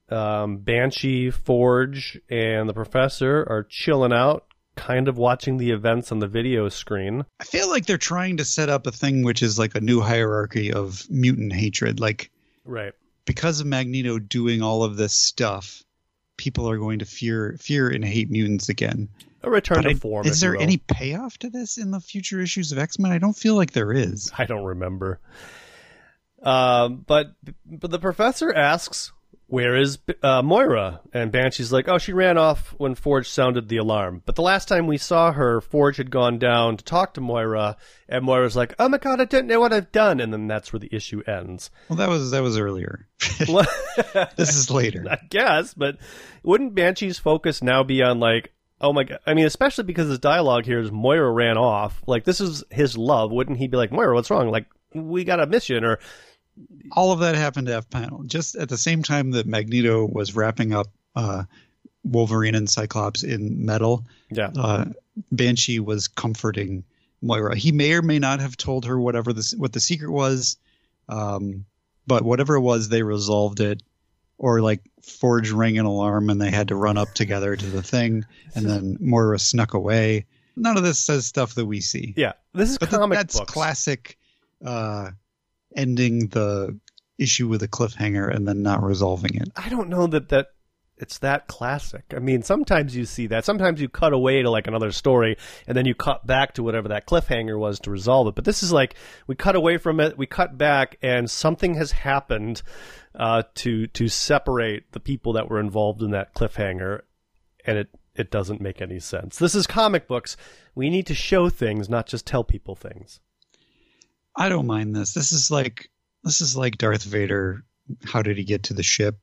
[0.09, 6.19] um, banshee forge and the professor are chilling out kind of watching the events on
[6.19, 9.57] the video screen I feel like they're trying to set up a thing which is
[9.57, 11.99] like a new hierarchy of mutant hatred.
[11.99, 12.29] Like
[12.65, 12.93] right
[13.25, 15.83] because of Magneto doing all of this stuff,
[16.37, 19.09] people are going to fear fear and hate mutants again.
[19.45, 22.39] A return But to I- form is there any payoff to this in the future
[22.41, 23.11] issues of X Men?
[23.11, 24.31] I don't feel like there is.
[24.37, 25.19] I don't remember.
[26.41, 27.33] Um, but
[27.65, 29.11] but the professor asks,
[29.47, 33.77] "Where is uh, Moira?" And Banshee's like, "Oh, she ran off when Forge sounded the
[33.77, 37.21] alarm." But the last time we saw her, Forge had gone down to talk to
[37.21, 37.77] Moira,
[38.07, 40.71] and Moira's like, "Oh my god, I don't know what I've done," and then that's
[40.71, 41.71] where the issue ends.
[41.89, 43.07] Well, that was that was earlier.
[44.35, 45.05] This is later.
[45.09, 45.97] I guess, but
[46.43, 48.51] wouldn't Banshee's focus now be on like?
[48.81, 49.19] Oh my god!
[49.25, 52.01] I mean, especially because his dialogue here is Moira ran off.
[52.07, 53.31] Like this is his love.
[53.31, 54.49] Wouldn't he be like, Moira, what's wrong?
[54.49, 55.99] Like we got a mission, or
[56.91, 60.35] All of that happened to F panel just at the same time that Magneto was
[60.35, 61.43] wrapping up uh,
[62.03, 64.05] Wolverine and Cyclops in metal.
[64.29, 64.85] yeah, uh,
[65.31, 66.83] Banshee was comforting
[67.21, 67.55] Moira.
[67.55, 70.57] He may or may not have told her whatever this what the secret was,
[71.07, 71.65] um,
[72.05, 73.81] but whatever it was, they resolved it.
[74.37, 77.83] Or like Forge rang an alarm and they had to run up together to the
[77.83, 80.25] thing, and then Moira snuck away.
[80.55, 82.13] None of this says stuff that we see.
[82.17, 83.51] Yeah, this is But th- that's books.
[83.53, 84.17] classic
[84.65, 85.11] uh,
[85.75, 86.79] ending the
[87.17, 89.49] issue with a cliffhanger and then not resolving it.
[89.55, 90.47] I don't know that that
[90.97, 92.05] it's that classic.
[92.15, 93.43] I mean, sometimes you see that.
[93.43, 96.87] Sometimes you cut away to like another story and then you cut back to whatever
[96.89, 98.35] that cliffhanger was to resolve it.
[98.35, 98.95] But this is like
[99.27, 102.61] we cut away from it, we cut back, and something has happened
[103.13, 107.01] uh, to to separate the people that were involved in that cliffhanger,
[107.65, 109.37] and it it doesn't make any sense.
[109.37, 110.37] This is comic books.
[110.73, 113.19] We need to show things, not just tell people things.
[114.37, 115.13] I don't mind this.
[115.13, 115.89] This is like
[116.23, 117.65] this is like Darth Vader.
[118.05, 119.19] How did he get to the ship?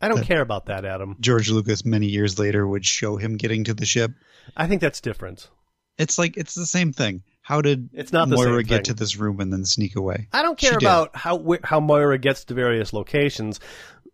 [0.00, 1.16] I don't care about that, Adam.
[1.20, 4.12] George Lucas many years later would show him getting to the ship.
[4.56, 5.48] I think that's different.
[5.96, 7.22] It's like it's the same thing.
[7.40, 10.28] How did It's not Moira get to this room and then sneak away?
[10.32, 10.86] I don't She care did.
[10.86, 13.60] about how how Moira gets to various locations.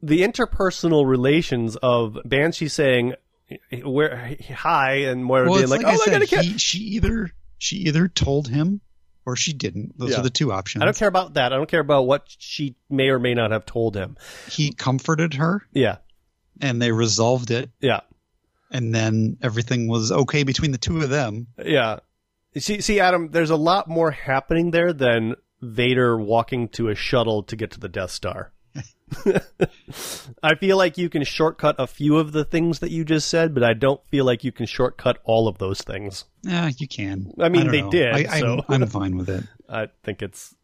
[0.03, 3.15] The interpersonal relations of Banshee saying
[3.83, 6.59] where hi and Moira Well, being like, like, "Oh, I I said, gotta get." he,
[6.59, 8.81] she either she either told him
[9.27, 9.99] or she didn't.
[9.99, 10.21] Those Yeah.
[10.21, 10.83] are the two options.
[10.83, 11.53] I don't care about that.
[11.53, 14.17] I don't care about what she may or may not have told him.
[14.51, 15.97] He comforted her, Yeah,
[16.61, 18.01] and they resolved it, yeah,
[18.71, 21.49] and then everything was okay between the two of them.
[21.65, 22.01] yeah.
[22.59, 27.43] See, see, Adam, there's a lot more happening there than Vader walking to a shuttle
[27.45, 28.53] to get to the Death Star.
[30.43, 33.55] I feel like you can shortcut a few of the things that you just said,
[33.55, 36.25] but I don't feel like you can shortcut all of those things.
[36.43, 37.33] Yeah, you can.
[37.39, 37.91] I mean, don't they know.
[37.91, 39.45] did, I, I'm, so- I'm fine with it.
[39.69, 40.55] I think it's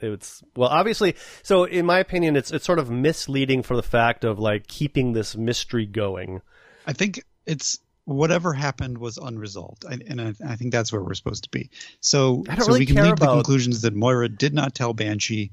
[0.00, 4.24] it's well obviously so in my opinion it's it's sort of misleading for the fact
[4.24, 6.42] of like keeping this mystery going.
[6.86, 11.14] I think it's whatever happened was unresolved, I, and I, I think that's where we're
[11.14, 11.70] supposed to be.
[12.00, 14.92] So, I so really we can lead to the conclusions that Moira did not tell
[14.92, 15.52] Banshee,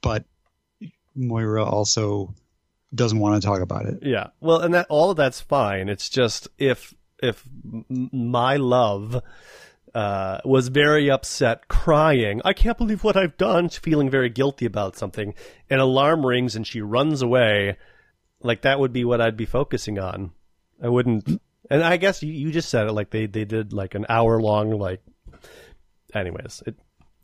[0.00, 0.24] but
[1.14, 2.34] Moira also
[2.94, 4.00] doesn't want to talk about it.
[4.02, 4.28] Yeah.
[4.40, 5.88] Well, and that all of that's fine.
[5.88, 7.44] It's just if if
[7.88, 9.22] my love
[9.94, 14.96] uh, was very upset, crying, I can't believe what I've done, feeling very guilty about
[14.96, 15.34] something,
[15.68, 17.76] an alarm rings and she runs away,
[18.40, 20.32] like that would be what I'd be focusing on.
[20.82, 21.40] I wouldn't.
[21.70, 24.40] And I guess you, you just said it like they they did like an hour
[24.40, 25.02] long like.
[26.12, 26.74] Anyways, it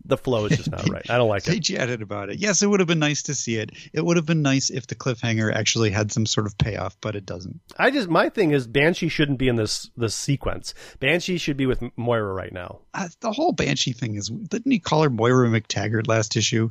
[0.05, 1.09] the flow is just not right.
[1.11, 1.65] I don't like They it.
[1.65, 2.39] chatted about it.
[2.39, 3.71] Yes, it would have been nice to see it.
[3.93, 7.17] It would have been nice if the cliffhanger actually had some sort of payoff, but
[7.17, 7.61] it doesn't.
[7.77, 10.75] I just my thing is Banshee shouldn't be in this this sequence.
[11.01, 12.81] Banshee should be with Moira right now.
[12.95, 16.71] Uh, the whole Banshee thing is, didn't he call her Moira McTaggart last issue?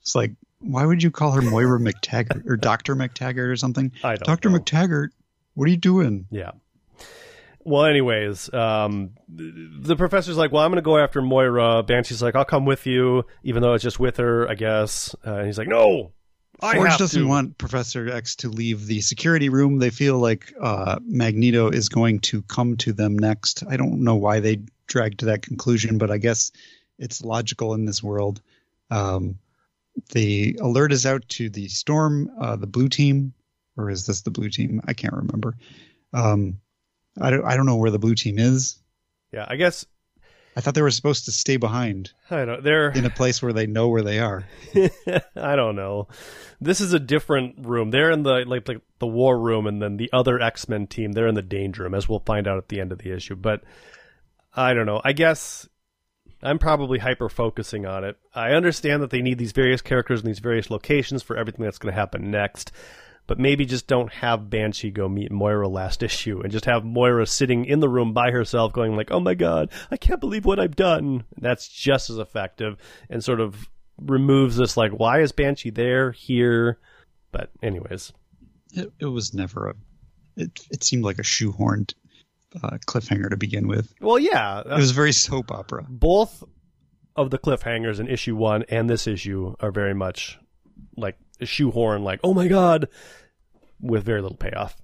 [0.00, 2.96] It's like, why would you call her Moira McTaggart or Dr.
[2.96, 3.92] McTaggart or something?
[4.02, 4.48] I don't Dr.
[4.50, 4.58] know.
[4.58, 5.08] McTaggart,
[5.54, 6.26] what are you doing?
[6.30, 6.52] Yeah.
[7.62, 12.34] Well, anyways, um, the professor's like, "Well, I'm going to go after Moira." Banshee's like,
[12.34, 15.14] "I'll come with you," even though it's just with her, I guess.
[15.26, 16.12] Uh, and he's like, "No,
[16.62, 19.78] I doesn't to." want Professor X to leave the security room.
[19.78, 23.62] They feel like uh, Magneto is going to come to them next.
[23.68, 26.52] I don't know why they dragged to that conclusion, but I guess
[26.98, 28.40] it's logical in this world.
[28.90, 29.38] Um,
[30.12, 33.34] the alert is out to the storm, uh, the blue team,
[33.76, 34.80] or is this the blue team?
[34.86, 35.56] I can't remember.
[36.12, 36.58] Um,
[37.20, 37.44] I don't.
[37.44, 38.78] I don't know where the blue team is.
[39.32, 39.86] yeah, I guess
[40.56, 42.62] I thought they were supposed to stay behind I don't.
[42.62, 44.44] They're in a place where they know where they are.
[45.36, 46.08] I don't know.
[46.60, 47.90] This is a different room.
[47.90, 51.12] They're in the like, like the war room, and then the other X Men team.
[51.12, 53.36] They're in the danger room, as we'll find out at the end of the issue.
[53.36, 53.62] But
[54.54, 55.00] I don't know.
[55.04, 55.68] I guess
[56.42, 58.16] I'm probably hyper focusing on it.
[58.34, 61.78] I understand that they need these various characters in these various locations for everything that's
[61.78, 62.72] going to happen next.
[63.30, 67.28] But maybe just don't have Banshee go meet Moira last issue and just have Moira
[67.28, 70.58] sitting in the room by herself going like, "Oh my god, I can't believe what
[70.58, 72.76] I've done." That's just as effective
[73.08, 73.68] and sort of
[74.00, 76.80] removes this like, why is Banshee there here?
[77.30, 78.12] But anyways,
[78.74, 79.74] It, it was never a.
[80.36, 81.94] It it seemed like a shoehorned
[82.60, 83.94] uh, cliffhanger to begin with.
[84.00, 85.86] well, yeah, It was very soap opera.
[85.88, 86.42] both
[87.14, 90.36] of the cliffhangers in issue one and this issue are very much
[90.96, 92.88] like a shoehorn, like, oh my god,
[93.80, 94.76] with very little payoff.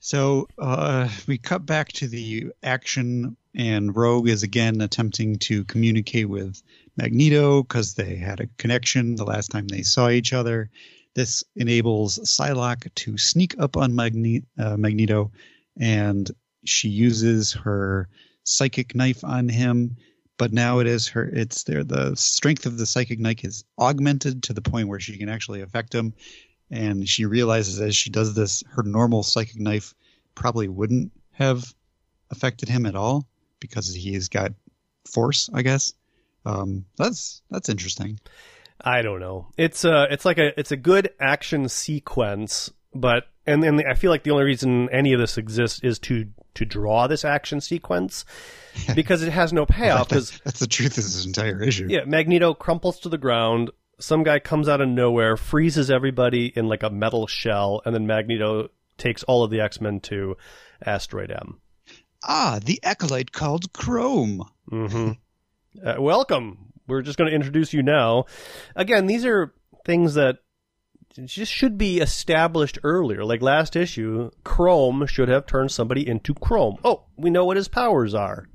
[0.00, 6.28] So uh, we cut back to the action, and Rogue is again attempting to communicate
[6.28, 6.62] with
[6.96, 10.70] Magneto because they had a connection the last time they saw each other.
[11.14, 15.32] This enables Psylocke to sneak up on Magne- uh, Magneto,
[15.78, 16.30] and
[16.64, 18.08] she uses her
[18.44, 19.96] psychic knife on him.
[20.38, 21.24] But now it is her.
[21.24, 21.84] It's there.
[21.84, 25.60] The strength of the psychic knife is augmented to the point where she can actually
[25.60, 26.14] affect him
[26.70, 29.94] and she realizes as she does this her normal psychic knife
[30.34, 31.74] probably wouldn't have
[32.30, 33.26] affected him at all
[33.58, 34.52] because he's got
[35.06, 35.94] force i guess
[36.46, 38.18] um, that's that's interesting
[38.84, 39.48] I don't know.
[39.56, 44.10] It's a it's like a it's a good action sequence, but and then I feel
[44.10, 48.24] like the only reason any of this exists is to to draw this action sequence
[48.94, 50.08] because it has no payoff.
[50.08, 53.70] Because that's, that's the truth of this entire issue yeah, Magneto crumples to the ground.
[54.00, 58.06] Some guy comes out of nowhere, freezes everybody in like a metal shell, and then
[58.06, 60.36] Magneto takes all of the X Men to
[60.84, 61.60] Asteroid M.
[62.22, 64.44] Ah, the acolyte called Chrome.
[64.70, 65.12] Mm-hmm.
[65.86, 66.72] Uh, welcome.
[66.86, 68.24] We're just going to introduce you now.
[68.74, 70.38] Again, these are things that
[71.24, 73.24] just should be established earlier.
[73.24, 76.76] Like last issue, Chrome should have turned somebody into Chrome.
[76.84, 78.48] Oh, we know what his powers are.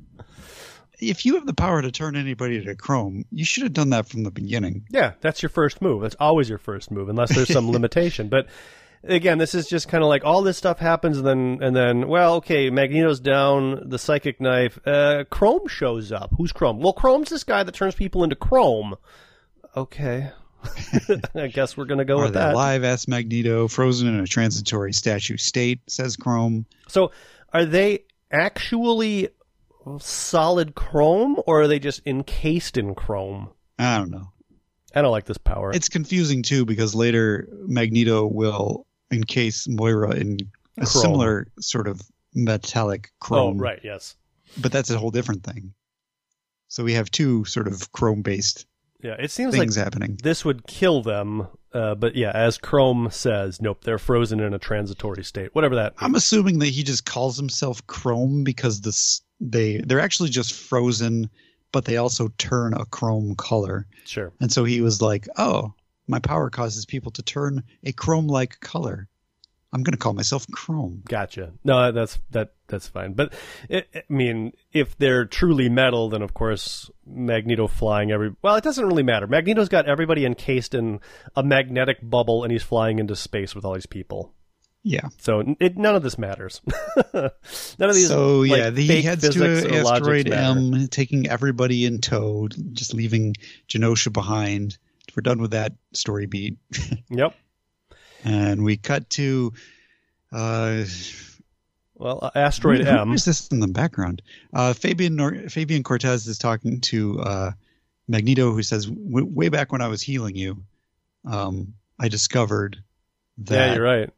[1.00, 4.08] If you have the power to turn anybody to Chrome, you should have done that
[4.08, 4.86] from the beginning.
[4.90, 6.02] Yeah, that's your first move.
[6.02, 8.30] That's always your first move, unless there's some limitation.
[8.30, 8.48] But
[9.04, 12.08] again, this is just kind of like all this stuff happens, and then and then
[12.08, 14.80] well, okay, Magneto's down, the psychic knife.
[14.86, 16.34] Uh, Chrome shows up.
[16.38, 16.80] Who's Chrome?
[16.80, 18.96] Well, Chrome's this guy that turns people into Chrome.
[19.76, 20.32] Okay.
[21.36, 22.54] I guess we're gonna go Are with that.
[22.54, 22.84] alive?
[22.84, 23.68] Asks Magneto.
[23.68, 26.66] Frozen in a transitory statue state, says Chrome.
[26.88, 27.12] So,
[27.54, 29.30] are they actually
[30.00, 33.50] solid chrome, or are they just encased in chrome?
[33.78, 34.32] I don't know.
[34.94, 35.72] I don't like this power.
[35.74, 40.38] It's confusing too because later Magneto will encase Moira in
[40.78, 41.02] a Chrome.
[41.02, 42.02] similar sort of
[42.34, 43.58] metallic chrome.
[43.58, 44.16] oh, right, yes,
[44.62, 45.74] But that's a whole different thing.
[46.68, 48.66] So we have two sort of chrome based
[49.04, 49.16] yeah.
[49.20, 50.18] It seems things like happening.
[50.24, 54.58] this would kill them, uh, but yeah, as Chrome says, nope, they're frozen in a
[54.58, 55.54] transitory state.
[55.54, 55.94] Whatever that.
[56.00, 61.30] I'm assuming that he just calls himself Chrome because this they they're actually just frozen,
[61.72, 63.88] but they also turn a chrome color.
[64.06, 64.32] sure.
[64.40, 65.74] And so he was like, "Oh,
[66.08, 69.08] my power causes people to turn a chrome-like color.
[69.74, 71.52] I'm going to call myself Chrome." Gotcha.
[71.64, 73.14] No, that's that that's fine.
[73.14, 73.34] But
[73.70, 78.34] it, I mean, if they're truly metal, then of course Magneto flying every.
[78.42, 79.28] Well, it doesn't really matter.
[79.28, 81.02] Magneto's got everybody encased in
[81.36, 84.34] a magnetic bubble, and he's flying into space with all these people.
[84.88, 85.08] Yeah.
[85.18, 86.62] So it, none of this matters.
[87.14, 87.32] none
[87.90, 88.08] of these.
[88.08, 90.30] so like, yeah, he heads to asteroid.
[90.32, 93.36] M, taking everybody in tow, just leaving
[93.68, 94.78] Genosha behind.
[95.16, 96.58] We're done with that story beat,
[97.10, 97.34] Yep.
[98.24, 99.54] and we cut to.
[100.32, 100.84] Uh,
[101.96, 103.08] Well, uh, asteroid who- M.
[103.08, 104.22] Who is this in the background?
[104.54, 107.52] Uh, Fabian Nor- Fabian Cortez is talking to uh,
[108.08, 110.64] Magneto, who says, w- "Way back when I was healing you,
[111.24, 112.84] um, I discovered
[113.40, 114.10] that Yeah, you're right.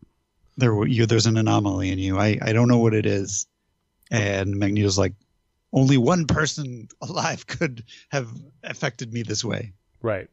[0.58, 2.18] There you, there's an anomaly in you.
[2.20, 3.46] I, I don't know what it is."
[4.12, 5.14] And Magneto's like,
[5.74, 8.30] "Only one person alive could have
[8.64, 9.74] affected me this way.
[10.02, 10.30] Right.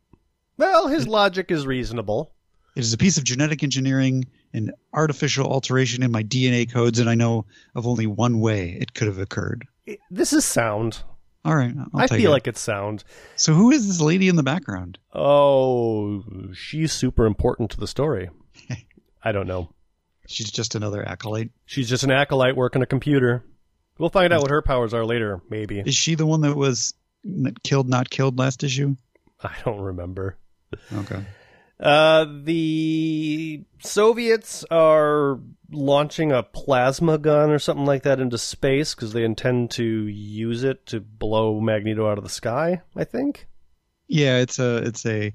[0.57, 2.33] Well, his logic is reasonable.
[2.77, 7.09] It is a piece of genetic engineering and artificial alteration in my DNA codes, and
[7.11, 11.03] I know of only one way it could have occurred." It- this is sound.
[11.45, 12.33] All right, I'll I take feel it.
[12.35, 13.05] like it's sound.
[13.37, 14.99] So who is this lady in the background?
[15.13, 18.31] Oh, she's super important to the story.
[19.25, 19.69] I don't know.
[20.27, 21.51] She's just another acolyte.
[21.67, 23.45] She's just an acolyte working a computer.
[23.99, 25.81] We'll find out what her powers are later, maybe.
[25.81, 26.95] Is she the one that was
[27.63, 28.97] killed, not killed last issue?
[29.43, 30.37] I don't remember.
[30.93, 31.25] Okay.
[31.79, 35.39] Uh, the Soviets are
[35.71, 40.65] launching a plasma gun or something like that into space because they intend to use
[40.65, 43.49] it to blow Magneto out of the sky, I think.
[44.07, 45.33] Yeah, it's a it's a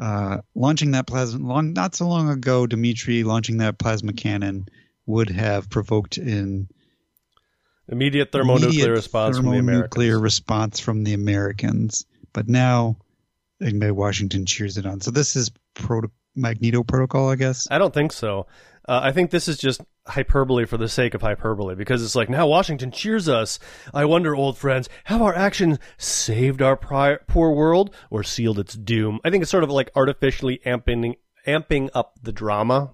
[0.00, 1.46] uh, launching that plasma.
[1.46, 4.66] Long, not so long ago, Dimitri launching that plasma cannon
[5.06, 6.68] would have provoked an
[7.88, 10.14] Immediate thermonuclear immediate response from the Americans.
[10.22, 12.06] response from the Americans.
[12.32, 12.96] But now,
[13.62, 15.00] Maybe Washington cheers it on.
[15.00, 17.68] So this is proto- Magneto protocol, I guess.
[17.70, 18.46] I don't think so.
[18.88, 22.28] Uh, I think this is just hyperbole for the sake of hyperbole because it's like
[22.28, 23.58] now Washington cheers us.
[23.94, 29.20] I wonder, old friends, have our actions saved our poor world or sealed its doom?
[29.24, 31.14] I think it's sort of like artificially amping
[31.46, 32.90] amping up the drama.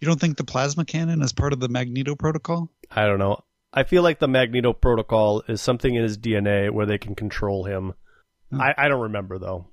[0.00, 2.68] You don't think the plasma cannon is part of the Magneto protocol?
[2.90, 3.44] I don't know.
[3.72, 7.64] I feel like the Magneto protocol is something in his DNA where they can control
[7.64, 7.94] him.
[8.52, 9.68] I, I don't remember though.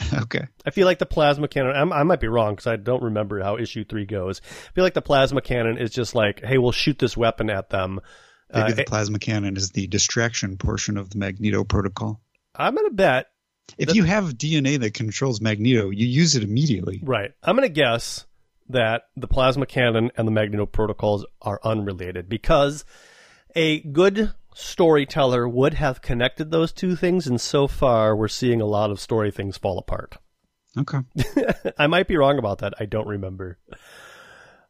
[0.22, 0.46] okay.
[0.64, 1.74] I feel like the plasma cannon.
[1.76, 4.40] I'm, I might be wrong because I don't remember how issue three goes.
[4.44, 7.70] I feel like the plasma cannon is just like, hey, we'll shoot this weapon at
[7.70, 8.00] them.
[8.52, 12.20] Maybe Uh, the plasma cannon is the distraction portion of the Magneto protocol.
[12.54, 13.26] I'm gonna bet.
[13.78, 17.00] If That- you have DNA that controls Magneto, you use it immediately.
[17.02, 17.30] Right.
[17.42, 18.26] I'm gonna guess
[18.68, 22.84] that the plasma cannon and the Magneto protocols are unrelated because
[23.54, 28.66] a good storyteller would have connected those two things, and so far we're seeing a
[28.66, 30.16] lot of story things fall apart.
[30.78, 30.98] Okay.
[31.78, 32.74] I might be wrong about that.
[32.78, 33.58] I don't remember.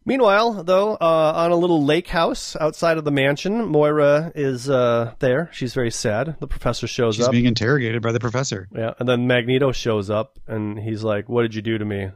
[0.06, 5.12] Meanwhile, though, uh, on a little lake house outside of the mansion, Moira is uh,
[5.18, 5.50] there.
[5.52, 6.36] She's very sad.
[6.40, 7.32] The professor shows She's up.
[7.32, 8.66] She's being interrogated by the professor.
[8.74, 12.10] yeah, and then Magneto shows up, and he's like, "What did you do to me?"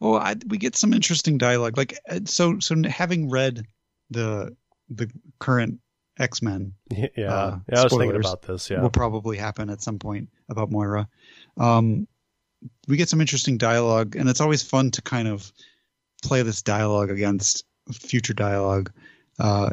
[0.00, 1.76] Well, I, we get some interesting dialogue.
[1.76, 3.66] Like, uh, so, so having read
[4.10, 4.56] the
[4.88, 5.80] the current
[6.18, 7.80] X Men, Yeah, Uh, yeah.
[7.80, 8.70] I was thinking about this.
[8.70, 11.08] Yeah, will probably happen at some point about Moira.
[11.56, 12.08] Um,
[12.88, 15.52] we get some interesting dialogue, and it's always fun to kind of
[16.22, 18.90] play this dialogue against future dialogue.
[19.38, 19.70] Uh,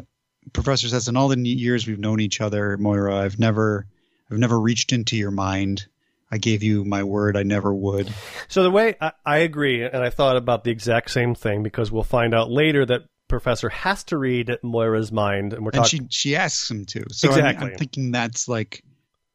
[0.52, 3.86] Professor says, in all the years we've known each other, Moira, I've never,
[4.30, 5.86] I've never reached into your mind.
[6.30, 8.12] I gave you my word I never would.
[8.48, 11.90] So the way I, I agree, and I thought about the exact same thing because
[11.90, 16.08] we'll find out later that Professor has to read Moira's mind, and we're And talking.
[16.08, 17.04] she she asks him to.
[17.12, 17.72] So I'm- Exactly.
[17.72, 18.82] I'm, thinking that's like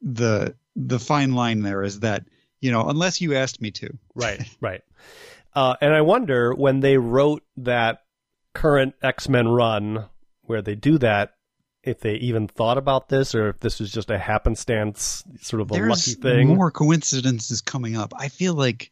[0.02, 2.26] the the fine line there is that
[2.62, 3.90] you know unless you asked me to.
[4.16, 4.82] Right, right.
[5.54, 8.04] Uh, and I wonder when they wrote that
[8.54, 10.06] current X Men run
[10.44, 11.34] where they do that,
[11.84, 15.72] if they even thought about this or if this was just a happenstance, sort of
[15.72, 16.48] a There's lucky thing.
[16.56, 18.14] more coincidences coming up.
[18.18, 18.92] I feel like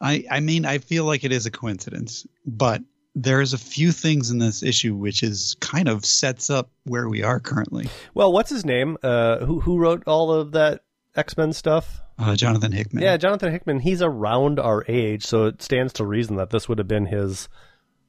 [0.00, 2.82] I I mean I feel like it is a coincidence, but
[3.16, 7.22] there's a few things in this issue which is kind of sets up where we
[7.22, 7.88] are currently.
[8.14, 8.98] Well, what's his name?
[9.02, 10.84] Uh, who who wrote all of that
[11.16, 12.02] X Men stuff?
[12.18, 13.02] Uh, Jonathan Hickman.
[13.02, 13.80] Yeah, Jonathan Hickman.
[13.80, 17.48] He's around our age, so it stands to reason that this would have been his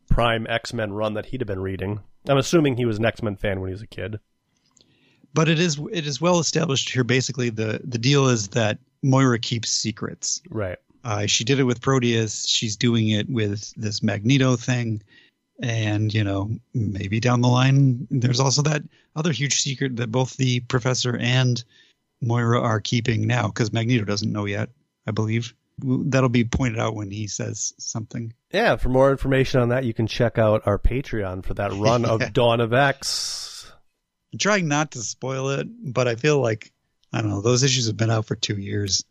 [0.09, 2.01] prime X Men run that he'd have been reading.
[2.27, 4.19] I'm assuming he was an X Men fan when he was a kid.
[5.33, 7.05] But it is it is well established here.
[7.05, 10.41] Basically, the the deal is that Moira keeps secrets.
[10.49, 10.77] Right.
[11.07, 12.45] Uh, she did it with Proteus.
[12.45, 15.01] She's doing it with this Magneto thing.
[15.63, 18.83] And, you know, maybe down the line, there's also that
[19.15, 21.63] other huge secret that both the professor and
[22.21, 24.69] Moira are keeping now because Magneto doesn't know yet,
[25.07, 25.55] I believe.
[25.79, 28.33] That'll be pointed out when he says something.
[28.51, 32.01] Yeah, for more information on that, you can check out our Patreon for that run
[32.03, 32.09] Yeah.
[32.15, 33.71] of Dawn of X.
[34.33, 36.73] I'm trying not to spoil it, but I feel like,
[37.13, 39.05] I don't know, those issues have been out for two years.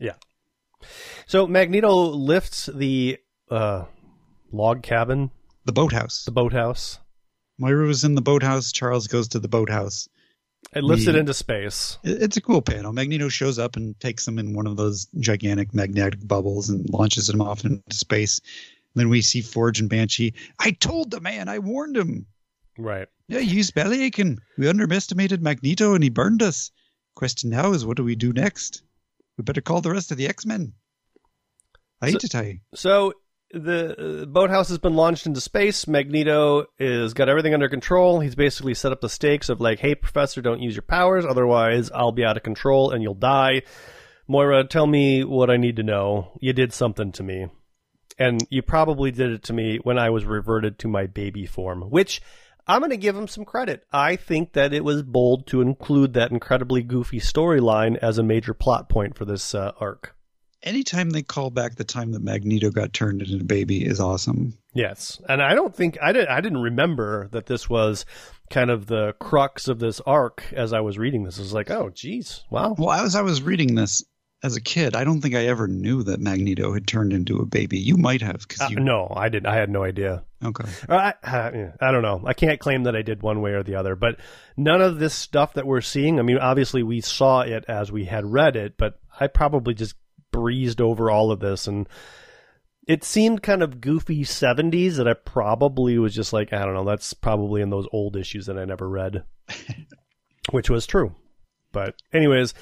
[1.27, 3.19] So Magneto lifts the
[3.51, 3.85] uh,
[4.53, 5.31] log cabin,
[5.65, 6.25] The boathouse.
[6.25, 6.99] the boathouse.
[7.59, 8.71] Moira was in the boathouse.
[8.73, 10.09] Charles goes to the boathouse.
[10.75, 11.99] It lifts it into space.
[12.03, 12.93] It's a cool panel.
[12.93, 17.29] Magneto shows up and takes him in one of those gigantic magnetic bubbles and launches
[17.31, 18.41] him off into space.
[18.95, 20.35] then we see Forge and Banshee.
[20.59, 22.27] I told the man, I warned him.
[22.79, 23.09] Right.
[23.29, 24.39] Yeah, he's belly aching.
[24.59, 26.71] We underestimated Magneto and he burned us.
[27.15, 28.83] Question now is what do we do next?
[29.39, 30.73] We better call the rest of the X Men.
[32.01, 32.59] I So- hate to tell you.
[32.75, 33.13] So
[33.53, 35.87] the uh, boathouse has been launched into space.
[35.87, 38.21] Magneto is got everything under control.
[38.21, 41.91] He's basically set up the stakes of like, "Hey, Professor, don't use your powers, otherwise
[41.93, 43.63] I'll be out of control and you'll die."
[44.29, 46.33] Moira, tell me what I need to know.
[46.41, 47.47] You did something to me,
[48.19, 51.83] and you probably did it to me when I was reverted to my baby form,
[51.83, 52.21] which.
[52.69, 53.85] I'm going to give him some credit.
[53.93, 58.55] I think that it was bold to include that incredibly goofy storyline as a major
[58.55, 60.16] plot point for this uh, arc.
[60.67, 64.59] Anytime they call back the time that Magneto got turned into a baby is awesome.
[64.75, 66.27] Yes, and I don't think I did.
[66.27, 68.05] I didn't remember that this was
[68.51, 71.39] kind of the crux of this arc as I was reading this.
[71.39, 72.75] It was like, oh, geez, wow.
[72.77, 74.05] Well, as I was reading this
[74.43, 77.47] as a kid, I don't think I ever knew that Magneto had turned into a
[77.47, 77.79] baby.
[77.79, 78.81] You might have, because Uh, you.
[78.81, 79.47] no, I didn't.
[79.47, 80.25] I had no idea.
[80.45, 80.69] Okay.
[80.89, 82.23] I, I, I don't know.
[82.27, 83.97] I can't claim that I did one way or the other.
[83.97, 84.19] But
[84.57, 86.19] none of this stuff that we're seeing.
[86.19, 89.95] I mean, obviously we saw it as we had read it, but I probably just
[90.33, 91.89] breezed over all of this and.
[92.89, 96.85] It seemed kind of goofy 70s that I probably was just like, I don't know,
[96.85, 99.25] that's probably in those old issues that I never read.
[100.51, 101.15] which was true.
[101.73, 102.55] But anyways,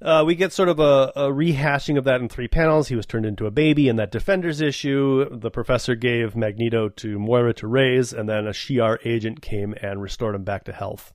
[0.00, 2.88] uh, we get sort of a, a rehashing of that in three panels.
[2.88, 5.28] He was turned into a baby in that Defenders issue.
[5.30, 10.02] The professor gave Magneto to Moira to raise, and then a Shi'ar agent came and
[10.02, 11.12] restored him back to health.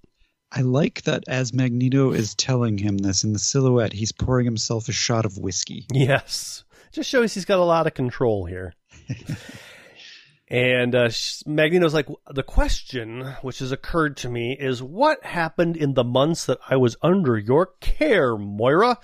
[0.51, 4.87] I like that as Magneto is telling him this in the silhouette, he's pouring himself
[4.87, 5.85] a shot of whiskey.
[5.91, 8.73] Yes, just shows he's got a lot of control here.
[10.47, 11.09] and uh,
[11.45, 16.45] Magneto's like, the question which has occurred to me is, what happened in the months
[16.45, 18.99] that I was under your care, Moira?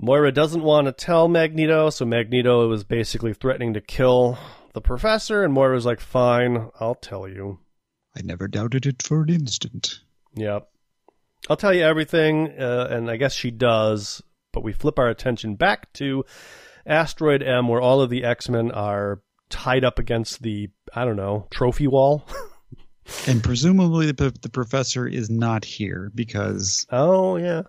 [0.00, 4.36] Moira doesn't want to tell Magneto, so Magneto was basically threatening to kill
[4.72, 7.60] the professor, and Moira's like, fine, I'll tell you.
[8.16, 10.00] I never doubted it for an instant.
[10.34, 10.68] Yep.
[11.48, 14.22] I'll tell you everything, uh, and I guess she does,
[14.52, 16.24] but we flip our attention back to
[16.86, 19.20] Asteroid M, where all of the X Men are
[19.50, 22.26] tied up against the, I don't know, trophy wall.
[23.26, 27.62] And presumably the, the professor is not here because oh, yeah.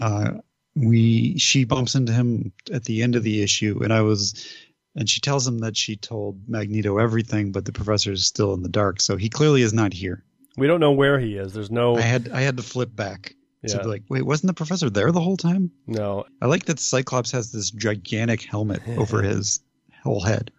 [0.00, 0.34] uh,
[0.76, 4.46] we she bumps into him at the end of the issue, and I was,
[4.94, 8.62] and she tells him that she told Magneto everything, but the professor is still in
[8.62, 10.24] the dark, so he clearly is not here.
[10.58, 11.52] We don't know where he is.
[11.52, 11.96] There's no.
[11.96, 13.34] I had I had to flip back
[13.66, 13.82] to Yeah.
[13.82, 15.70] be like, wait, wasn't the professor there the whole time?
[15.86, 16.24] No.
[16.42, 19.60] I like that Cyclops has this gigantic helmet over his
[20.04, 20.50] whole head.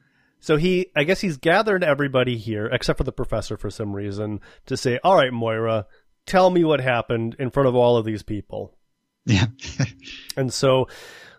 [0.42, 4.40] So he, I guess he's gathered everybody here, except for the professor for some reason,
[4.68, 5.86] to say, all right, Moira,
[6.26, 8.78] tell me what happened in front of all of these people.
[9.26, 9.48] Yeah.
[10.38, 10.88] And so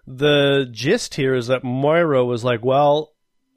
[0.06, 3.12] the gist here is that Moira was like, well,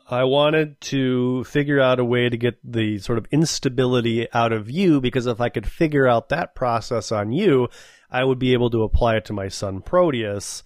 [0.08, 4.70] I wanted to figure out a way to get the sort of instability out of
[4.70, 7.70] you because if I could figure out that process on you,
[8.12, 10.64] I would be able to apply it to my son Proteus.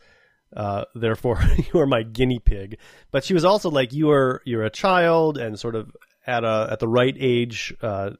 [0.55, 1.39] Uh, therefore,
[1.73, 2.77] you are my guinea pig.
[3.11, 6.69] But she was also like, you are you're a child and sort of at a
[6.71, 8.11] at the right age uh,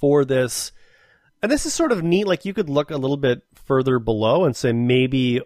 [0.00, 0.72] for this.
[1.42, 2.26] And this is sort of neat.
[2.26, 5.40] Like you could look a little bit further below and say maybe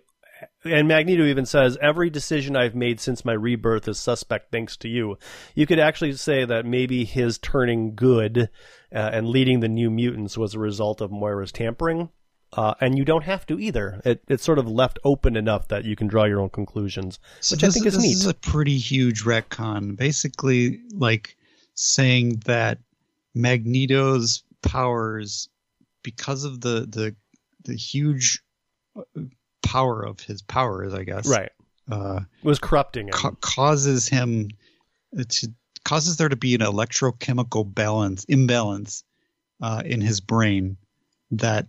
[0.64, 4.88] and Magneto even says every decision I've made since my rebirth is suspect thanks to
[4.88, 5.18] you.
[5.54, 8.50] You could actually say that maybe his turning good
[8.94, 12.10] uh, and leading the New Mutants was a result of Moira's tampering.
[12.52, 14.00] Uh, and you don't have to either.
[14.04, 17.18] It, it's sort of left open enough that you can draw your own conclusions,
[17.50, 18.14] which this, I think is this neat.
[18.14, 19.96] This is a pretty huge retcon.
[19.96, 21.36] Basically, like
[21.74, 22.78] saying that
[23.34, 25.48] Magneto's powers,
[26.02, 27.16] because of the the
[27.64, 28.42] the huge
[29.66, 31.26] power of his powers, I guess.
[31.26, 31.50] Right.
[31.90, 33.12] Uh, was corrupting him.
[33.12, 34.50] Ca- causes him
[35.28, 35.52] to
[35.84, 39.04] causes there to be an electrochemical balance imbalance
[39.60, 40.76] uh, in his brain
[41.30, 41.68] that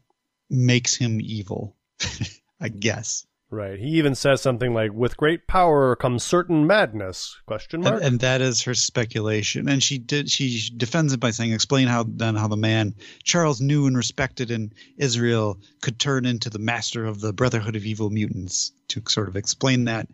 [0.50, 1.76] makes him evil.
[2.60, 3.26] I guess.
[3.50, 3.80] Right.
[3.80, 7.96] He even says something like, "With great power comes certain madness?" Question mark.
[7.96, 9.70] And, and, that is her speculation.
[9.70, 10.30] And she did.
[10.30, 12.94] She defends it by saying, "Explain how then how the man
[13.24, 17.86] Charles knew and respected in Israel could turn into the master of the Brotherhood of
[17.86, 20.10] Evil Mutants." To sort of explain that.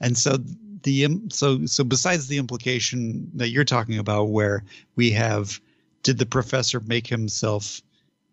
[0.00, 0.36] And so
[0.82, 4.62] the so so besides the implication that you're talking about, where
[4.94, 5.58] we have,
[6.02, 7.80] did the professor make himself,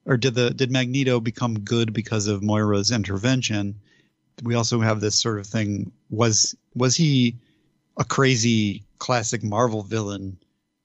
[0.05, 3.79] or did the did Magneto become good because of Moira's intervention?
[4.43, 7.37] We also have this sort of thing was was he
[7.97, 10.37] a crazy classic marvel villain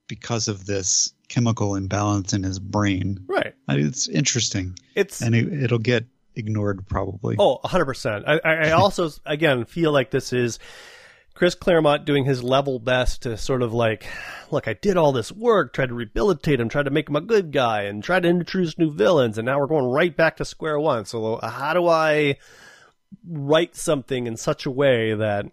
[0.09, 3.21] because of this chemical imbalance in his brain?
[3.27, 3.55] Right.
[3.69, 4.79] It's interesting.
[4.95, 7.37] It's and it, will get ignored probably.
[7.39, 10.59] Oh 100% i, I also again feel like this is
[11.33, 14.07] chris claremont doing his level best to sort of like
[14.51, 17.21] look i did all this work tried to rehabilitate him tried to make him a
[17.21, 20.45] good guy and tried to introduce new villains and now we're going right back to
[20.45, 21.05] square one.
[21.05, 22.37] So how do i
[23.29, 25.47] write something in such a way that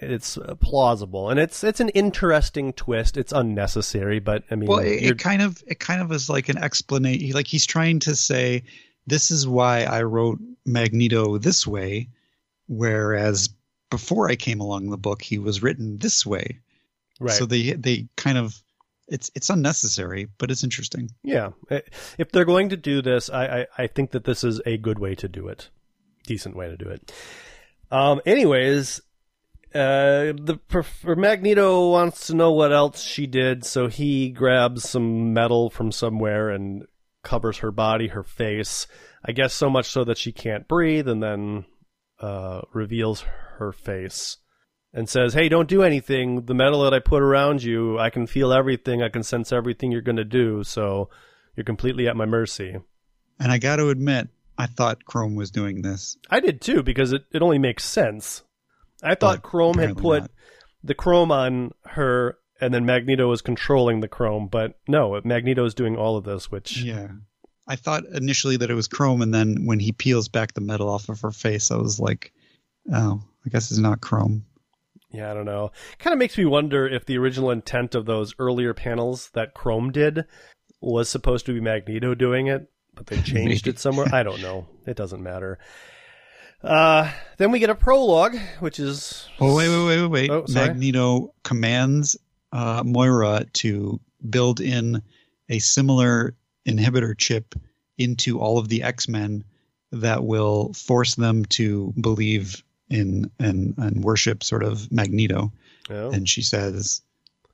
[0.00, 1.30] it's uh, plausible.
[1.30, 3.16] And it's it's an interesting twist.
[3.16, 6.48] It's unnecessary but i mean well it, it, kind of it kind of is like
[6.48, 7.30] an explanation.
[7.32, 8.64] Like he's trying to say
[9.06, 12.08] this is why i wrote magneto this way
[12.68, 13.48] whereas
[13.90, 16.60] before i came along the book he was written this way.
[17.18, 17.36] Right.
[17.36, 18.60] So they they kind of
[19.08, 21.10] it's it's unnecessary but it's interesting.
[21.22, 21.50] Yeah.
[22.16, 24.98] If they're going to do this i i, I think that this is a good
[24.98, 25.68] way to do it
[26.24, 27.12] decent way to do it.
[27.90, 29.00] Um, anyways,
[29.74, 30.58] uh, the
[31.04, 36.50] Magneto wants to know what else she did, so he grabs some metal from somewhere
[36.50, 36.84] and
[37.22, 38.86] covers her body, her face.
[39.24, 41.66] I guess so much so that she can't breathe, and then
[42.20, 43.24] uh, reveals
[43.58, 44.38] her face
[44.92, 46.46] and says, "Hey, don't do anything.
[46.46, 49.02] The metal that I put around you, I can feel everything.
[49.02, 50.64] I can sense everything you're going to do.
[50.64, 51.10] So
[51.54, 52.76] you're completely at my mercy."
[53.38, 54.28] And I got to admit,
[54.60, 56.16] I thought Chrome was doing this.
[56.28, 58.42] I did too because it, it only makes sense.
[59.02, 60.30] I thought but Chrome had put not.
[60.84, 65.72] the Chrome on her and then Magneto was controlling the Chrome, but no, Magneto is
[65.74, 67.08] doing all of this, which Yeah.
[67.66, 70.88] I thought initially that it was Chrome and then when he peels back the metal
[70.88, 72.32] off of her face, I was like,
[72.92, 74.44] oh, I guess it's not Chrome.
[75.12, 75.72] Yeah, I don't know.
[75.98, 79.90] Kind of makes me wonder if the original intent of those earlier panels that Chrome
[79.90, 80.24] did
[80.80, 82.70] was supposed to be Magneto doing it,
[83.00, 84.06] but they changed it somewhere.
[84.12, 84.66] I don't know.
[84.86, 85.58] It doesn't matter.
[86.62, 89.26] Uh, then we get a prologue, which is.
[89.40, 90.30] Oh wait, wait, wait, wait, wait!
[90.30, 92.18] Oh, Magneto commands
[92.52, 93.98] uh, Moira to
[94.28, 95.02] build in
[95.48, 96.34] a similar
[96.66, 97.54] inhibitor chip
[97.96, 99.44] into all of the X Men
[99.92, 105.50] that will force them to believe in and and worship sort of Magneto.
[105.88, 106.10] Oh.
[106.10, 107.00] And she says,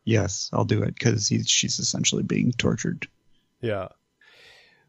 [0.04, 3.06] "Yes, I'll do it," because she's essentially being tortured.
[3.60, 3.88] Yeah.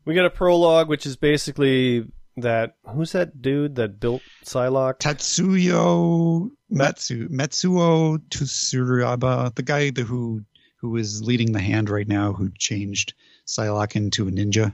[0.07, 4.99] We get a prologue, which is basically that who's that dude that built Psylocke?
[4.99, 10.45] Tatsuyo Matsu Matsuo Tsurayaba, the guy the, who
[10.77, 14.71] who is leading the hand right now, who changed Psylocke into a ninja.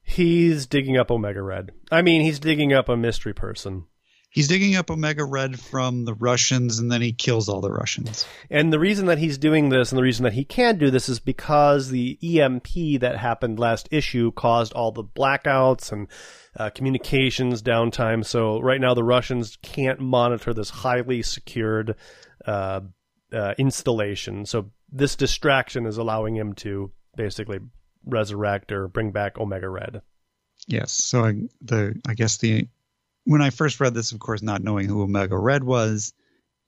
[0.00, 1.72] He's digging up Omega Red.
[1.90, 3.86] I mean, he's digging up a mystery person
[4.30, 8.26] he's digging up Omega Red from the Russians, and then he kills all the Russians.
[8.48, 11.08] And the reason that he's doing this, and the reason that he can do this,
[11.08, 16.08] is because the EMP that happened last issue caused all the blackouts and
[16.56, 18.24] uh, communications downtime.
[18.24, 21.96] So right now, the Russians can't monitor this highly secured
[22.46, 22.80] uh,
[23.32, 24.46] uh, installation.
[24.46, 27.58] So this distraction is allowing him to basically
[28.06, 30.02] resurrect or bring back Omega Red.
[30.66, 30.92] Yes.
[30.92, 32.68] So I, the I guess the
[33.24, 36.12] when I first read this, of course, not knowing who Omega Red was,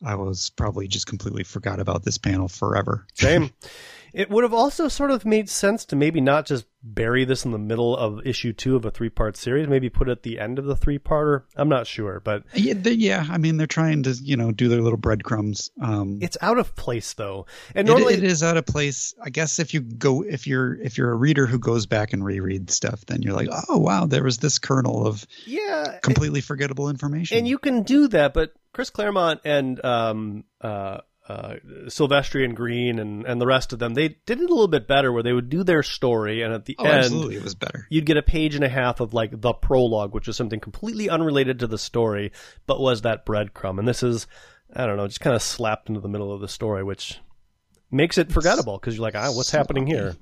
[0.05, 3.07] I was probably just completely forgot about this panel forever.
[3.14, 3.50] Same.
[4.12, 7.52] It would have also sort of made sense to maybe not just bury this in
[7.52, 10.38] the middle of issue two of a three part series, maybe put it at the
[10.40, 11.44] end of the three parter.
[11.56, 14.68] I'm not sure, but yeah, they, yeah, I mean they're trying to you know do
[14.68, 15.70] their little breadcrumbs.
[15.80, 19.14] Um, it's out of place though, and it- normally it is out of place.
[19.22, 22.22] I guess if you go if you're if you're a reader who goes back and
[22.22, 26.88] rereads stuff, then you're like, oh wow, there was this kernel of yeah, completely forgettable
[26.90, 27.38] information.
[27.38, 30.98] and you can do that, but Chris Claremont and um, uh,
[31.28, 31.54] uh,
[31.86, 34.88] Silvestri and Green and, and the rest of them, they did it a little bit
[34.88, 37.54] better where they would do their story, and at the oh, end, absolutely, it was
[37.54, 37.86] better.
[37.90, 41.08] you'd get a page and a half of like the prologue, which was something completely
[41.08, 42.32] unrelated to the story,
[42.66, 43.78] but was that breadcrumb.
[43.78, 44.26] And this is,
[44.74, 47.20] I don't know, just kind of slapped into the middle of the story, which
[47.90, 50.16] makes it forgettable because you're like, ah, what's happening here?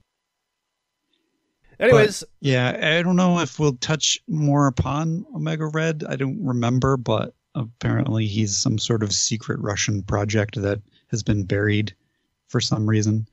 [1.78, 6.04] Anyways, Yeah, I don't know if we'll touch more upon Omega Red.
[6.06, 11.44] I don't remember, but apparently he's some sort of secret Russian project that has been
[11.44, 11.94] buried
[12.48, 13.26] for some reason.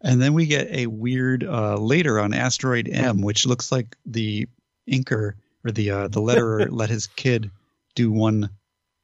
[0.00, 4.48] And then we get a weird uh, later on Asteroid M, which looks like the
[4.90, 5.34] inker
[5.64, 7.50] or the uh, the letterer let his kid
[7.94, 8.50] do one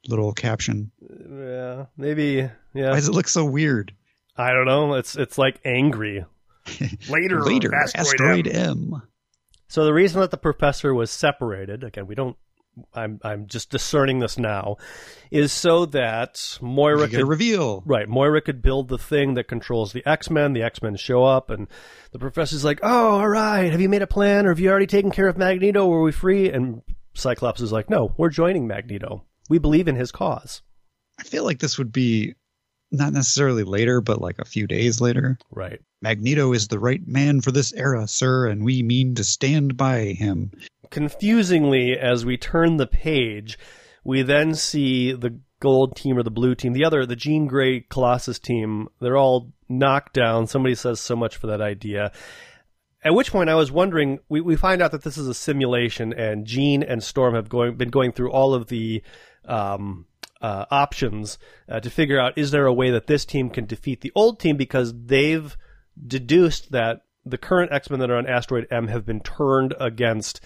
[0.09, 0.91] little caption.
[1.01, 2.91] yeah, maybe, yeah.
[2.91, 3.95] Why does it look so weird?
[4.37, 4.95] I don't know.
[4.95, 6.25] It's it's like angry.
[7.09, 8.95] Later, Later, asteroid, Asteroid M.
[8.95, 9.03] M.
[9.69, 12.37] So the reason that the professor was separated, again, we don't.
[12.95, 14.77] I'm I'm just discerning this now,
[15.31, 17.83] is so that Moira could reveal.
[17.87, 20.53] right Moira could build the thing that controls the X Men.
[20.53, 21.69] The X Men show up, and
[22.13, 23.71] the professor's like, "Oh, all right.
[23.71, 25.87] Have you made a plan, or have you already taken care of Magneto?
[25.87, 26.83] Were we free?" And
[27.15, 29.25] Cyclops is like, "No, we're joining Magneto.
[29.49, 30.63] We believe in his cause."
[31.21, 32.35] I feel like this would be
[32.91, 35.39] not necessarily later, but like a few days later.
[35.51, 35.81] Right.
[36.01, 40.15] Magneto is the right man for this era, sir, and we mean to stand by
[40.19, 40.53] him.
[40.91, 43.59] Confusingly, as we turn the page,
[44.05, 47.81] we then see the gold team or the blue team, the other, the Jean Grey
[47.81, 48.89] Colossus team.
[49.01, 50.47] They're all knocked down.
[50.47, 52.13] Somebody says so much for that idea.
[53.05, 54.19] At which point, I was wondering.
[54.29, 57.77] We, we find out that this is a simulation, and Jean and Storm have going
[57.77, 59.03] been going through all of the
[59.45, 60.07] um,
[60.41, 64.01] uh, options uh, to figure out is there a way that this team can defeat
[64.01, 65.57] the old team because they've
[66.07, 70.41] deduced that the current X Men that are on Asteroid M have been turned against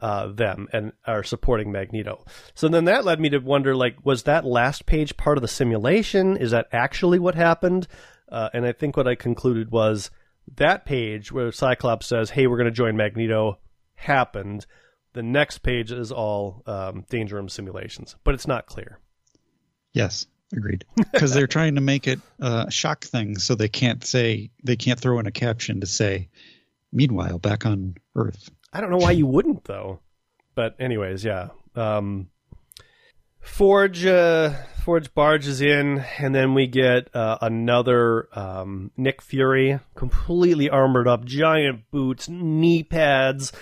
[0.00, 2.24] uh, them and are supporting Magneto.
[2.54, 5.48] So then that led me to wonder, like, was that last page part of the
[5.48, 6.36] simulation?
[6.36, 7.88] Is that actually what happened?
[8.30, 10.10] Uh, and I think what I concluded was
[10.56, 13.58] that page where Cyclops says, "Hey, we're going to join Magneto,"
[13.94, 14.66] happened.
[15.14, 18.98] The next page is all um, Danger Room simulations, but it's not clear.
[19.92, 20.84] Yes, agreed.
[21.12, 25.00] Because they're trying to make it a shock thing, so they can't say they can't
[25.00, 26.28] throw in a caption to say,
[26.92, 30.00] "Meanwhile, back on Earth." I don't know why you wouldn't though.
[30.54, 31.50] But anyways, yeah.
[31.76, 32.30] Um,
[33.40, 34.50] Forge uh,
[34.84, 41.24] Forge barges in, and then we get uh, another um, Nick Fury, completely armored up,
[41.24, 43.52] giant boots, knee pads,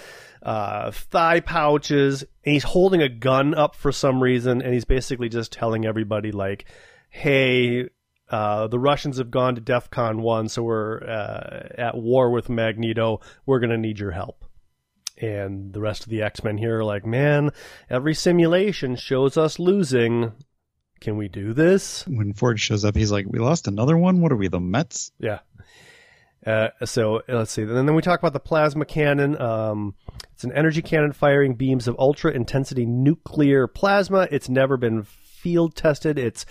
[0.42, 5.28] uh, thigh pouches, and he's holding a gun up for some reason, and he's basically
[5.28, 6.64] just telling everybody like,
[7.10, 7.88] "Hey."
[8.28, 13.20] Uh, the Russians have gone to DEFCON 1, so we're uh, at war with Magneto.
[13.46, 14.45] We're going to need your help
[15.18, 17.50] and the rest of the X-Men here are like, man,
[17.88, 20.32] every simulation shows us losing.
[21.00, 22.06] Can we do this?
[22.06, 24.20] When Forge shows up, he's like, "We lost another one.
[24.22, 25.40] What are we, the Mets?" Yeah.
[26.46, 27.62] Uh, so let's see.
[27.62, 29.40] And then we talk about the plasma cannon.
[29.40, 29.94] Um,
[30.32, 34.28] it's an energy cannon firing beams of ultra intensity nuclear plasma.
[34.30, 36.18] It's never been field tested.
[36.18, 36.46] It's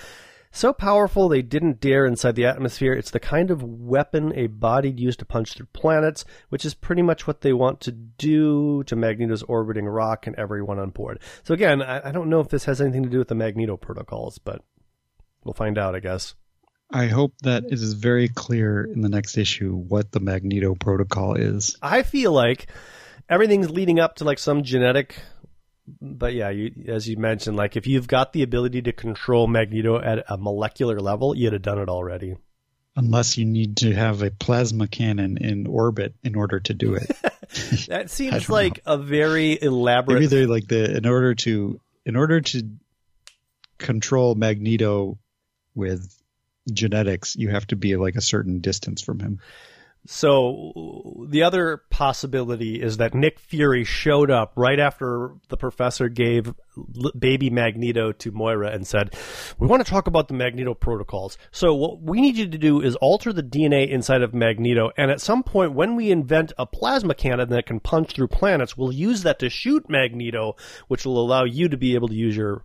[0.55, 2.93] so powerful they didn't dare inside the atmosphere.
[2.93, 7.01] It's the kind of weapon a body'd use to punch through planets, which is pretty
[7.01, 11.19] much what they want to do to Magneto's orbiting rock and everyone on board.
[11.43, 13.77] So again, I, I don't know if this has anything to do with the Magneto
[13.77, 14.61] protocols, but
[15.43, 16.35] we'll find out, I guess.
[16.91, 21.35] I hope that it is very clear in the next issue what the Magneto protocol
[21.35, 21.75] is.
[21.81, 22.67] I feel like
[23.27, 25.19] everything's leading up to like some genetic
[26.01, 29.99] but yeah, you, as you mentioned, like if you've got the ability to control Magneto
[29.99, 32.38] at a molecular level, you'd have done it already.
[32.95, 37.11] Unless you need to have a plasma cannon in orbit in order to do it.
[37.88, 40.15] That seems like a very elaborate.
[40.15, 42.69] Maybe they're like the in order to in order to
[43.77, 45.17] control Magneto
[45.73, 46.11] with
[46.71, 49.39] genetics, you have to be like a certain distance from him.
[50.07, 56.53] So the other possibility is that Nick Fury showed up right after the professor gave
[57.17, 59.15] baby Magneto to Moira and said,
[59.57, 61.37] "We want to talk about the Magneto protocols.
[61.51, 65.09] So what we need you to do is alter the DNA inside of Magneto, and
[65.09, 68.91] at some point when we invent a plasma cannon that can punch through planets, we'll
[68.91, 70.55] use that to shoot Magneto,
[70.87, 72.63] which will allow you to be able to use your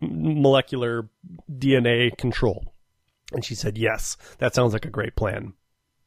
[0.00, 1.08] molecular
[1.50, 2.74] DNA control."
[3.32, 5.54] And she said, "Yes, that sounds like a great plan."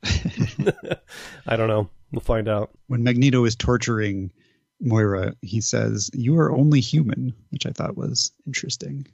[1.48, 1.90] I don't know.
[2.12, 2.72] We'll find out.
[2.88, 4.32] When Magneto is torturing
[4.80, 9.08] Moira, he says, You are only human, which I thought was interesting.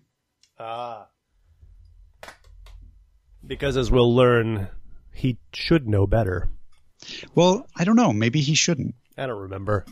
[0.60, 1.08] Ah.
[3.46, 4.68] Because as we'll learn,
[5.12, 6.50] he should know better.
[7.36, 8.14] Well, I don't know.
[8.14, 8.96] Maybe he shouldn't.
[9.18, 9.86] I don't remember.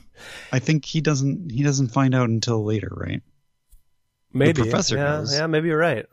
[0.52, 3.22] I think he doesn't he doesn't find out until later, right?
[4.34, 4.62] Maybe.
[4.62, 5.38] professor yeah, knows.
[5.38, 6.06] yeah, maybe you're right.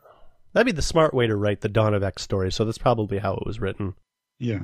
[0.53, 3.19] That'd be the smart way to write the Dawn of X story, so that's probably
[3.19, 3.95] how it was written.
[4.39, 4.63] Yeah.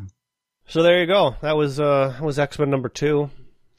[0.67, 1.35] So there you go.
[1.41, 3.29] That was uh that was X Men number two.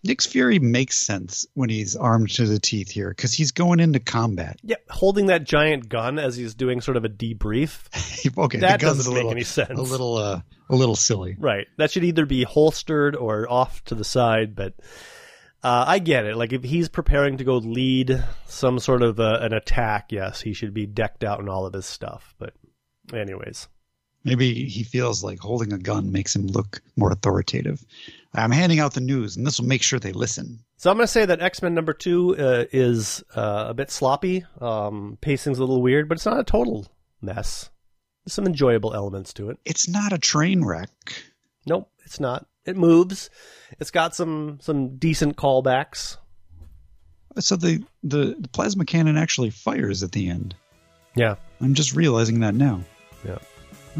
[0.04, 3.98] Nick's Fury makes sense when he's armed to the teeth here because he's going into
[3.98, 4.58] combat.
[4.62, 8.38] Yeah, holding that giant gun as he's doing sort of a debrief.
[8.38, 9.70] okay, That doesn't a make little, any sense.
[9.76, 11.36] A little, uh, a little silly.
[11.38, 11.66] Right.
[11.78, 14.74] That should either be holstered or off to the side, but
[15.64, 16.36] uh, I get it.
[16.36, 20.52] Like if he's preparing to go lead some sort of uh, an attack, yes, he
[20.52, 22.34] should be decked out in all of his stuff.
[22.38, 22.52] But
[23.12, 23.66] anyways,
[24.26, 27.84] Maybe he feels like holding a gun makes him look more authoritative.
[28.34, 30.58] I'm handing out the news, and this will make sure they listen.
[30.76, 33.90] so I'm going to say that X Men number two uh, is uh, a bit
[33.90, 34.44] sloppy.
[34.60, 36.88] Um, pacing's a little weird, but it's not a total
[37.22, 37.70] mess.
[38.24, 39.58] There's some enjoyable elements to it.
[39.64, 40.90] It's not a train wreck.
[41.64, 42.46] Nope, it's not.
[42.64, 43.30] It moves.
[43.78, 46.16] It's got some some decent callbacks.
[47.38, 50.56] So the, the, the plasma cannon actually fires at the end.
[51.14, 51.36] Yeah.
[51.60, 52.82] I'm just realizing that now.
[53.24, 53.38] Yeah.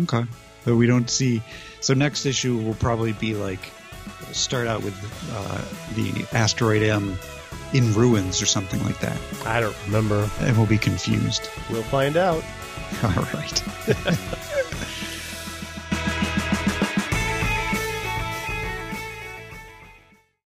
[0.03, 0.25] Okay.
[0.65, 1.43] But we don't see.
[1.81, 3.73] So next issue will probably be like
[4.33, 4.95] start out with
[5.33, 5.63] uh,
[5.95, 7.17] the asteroid M
[7.73, 10.31] in ruins or something like that, I don't remember.
[10.41, 11.49] and we'll be confused.
[11.71, 12.43] We'll find out.
[13.03, 13.63] All right.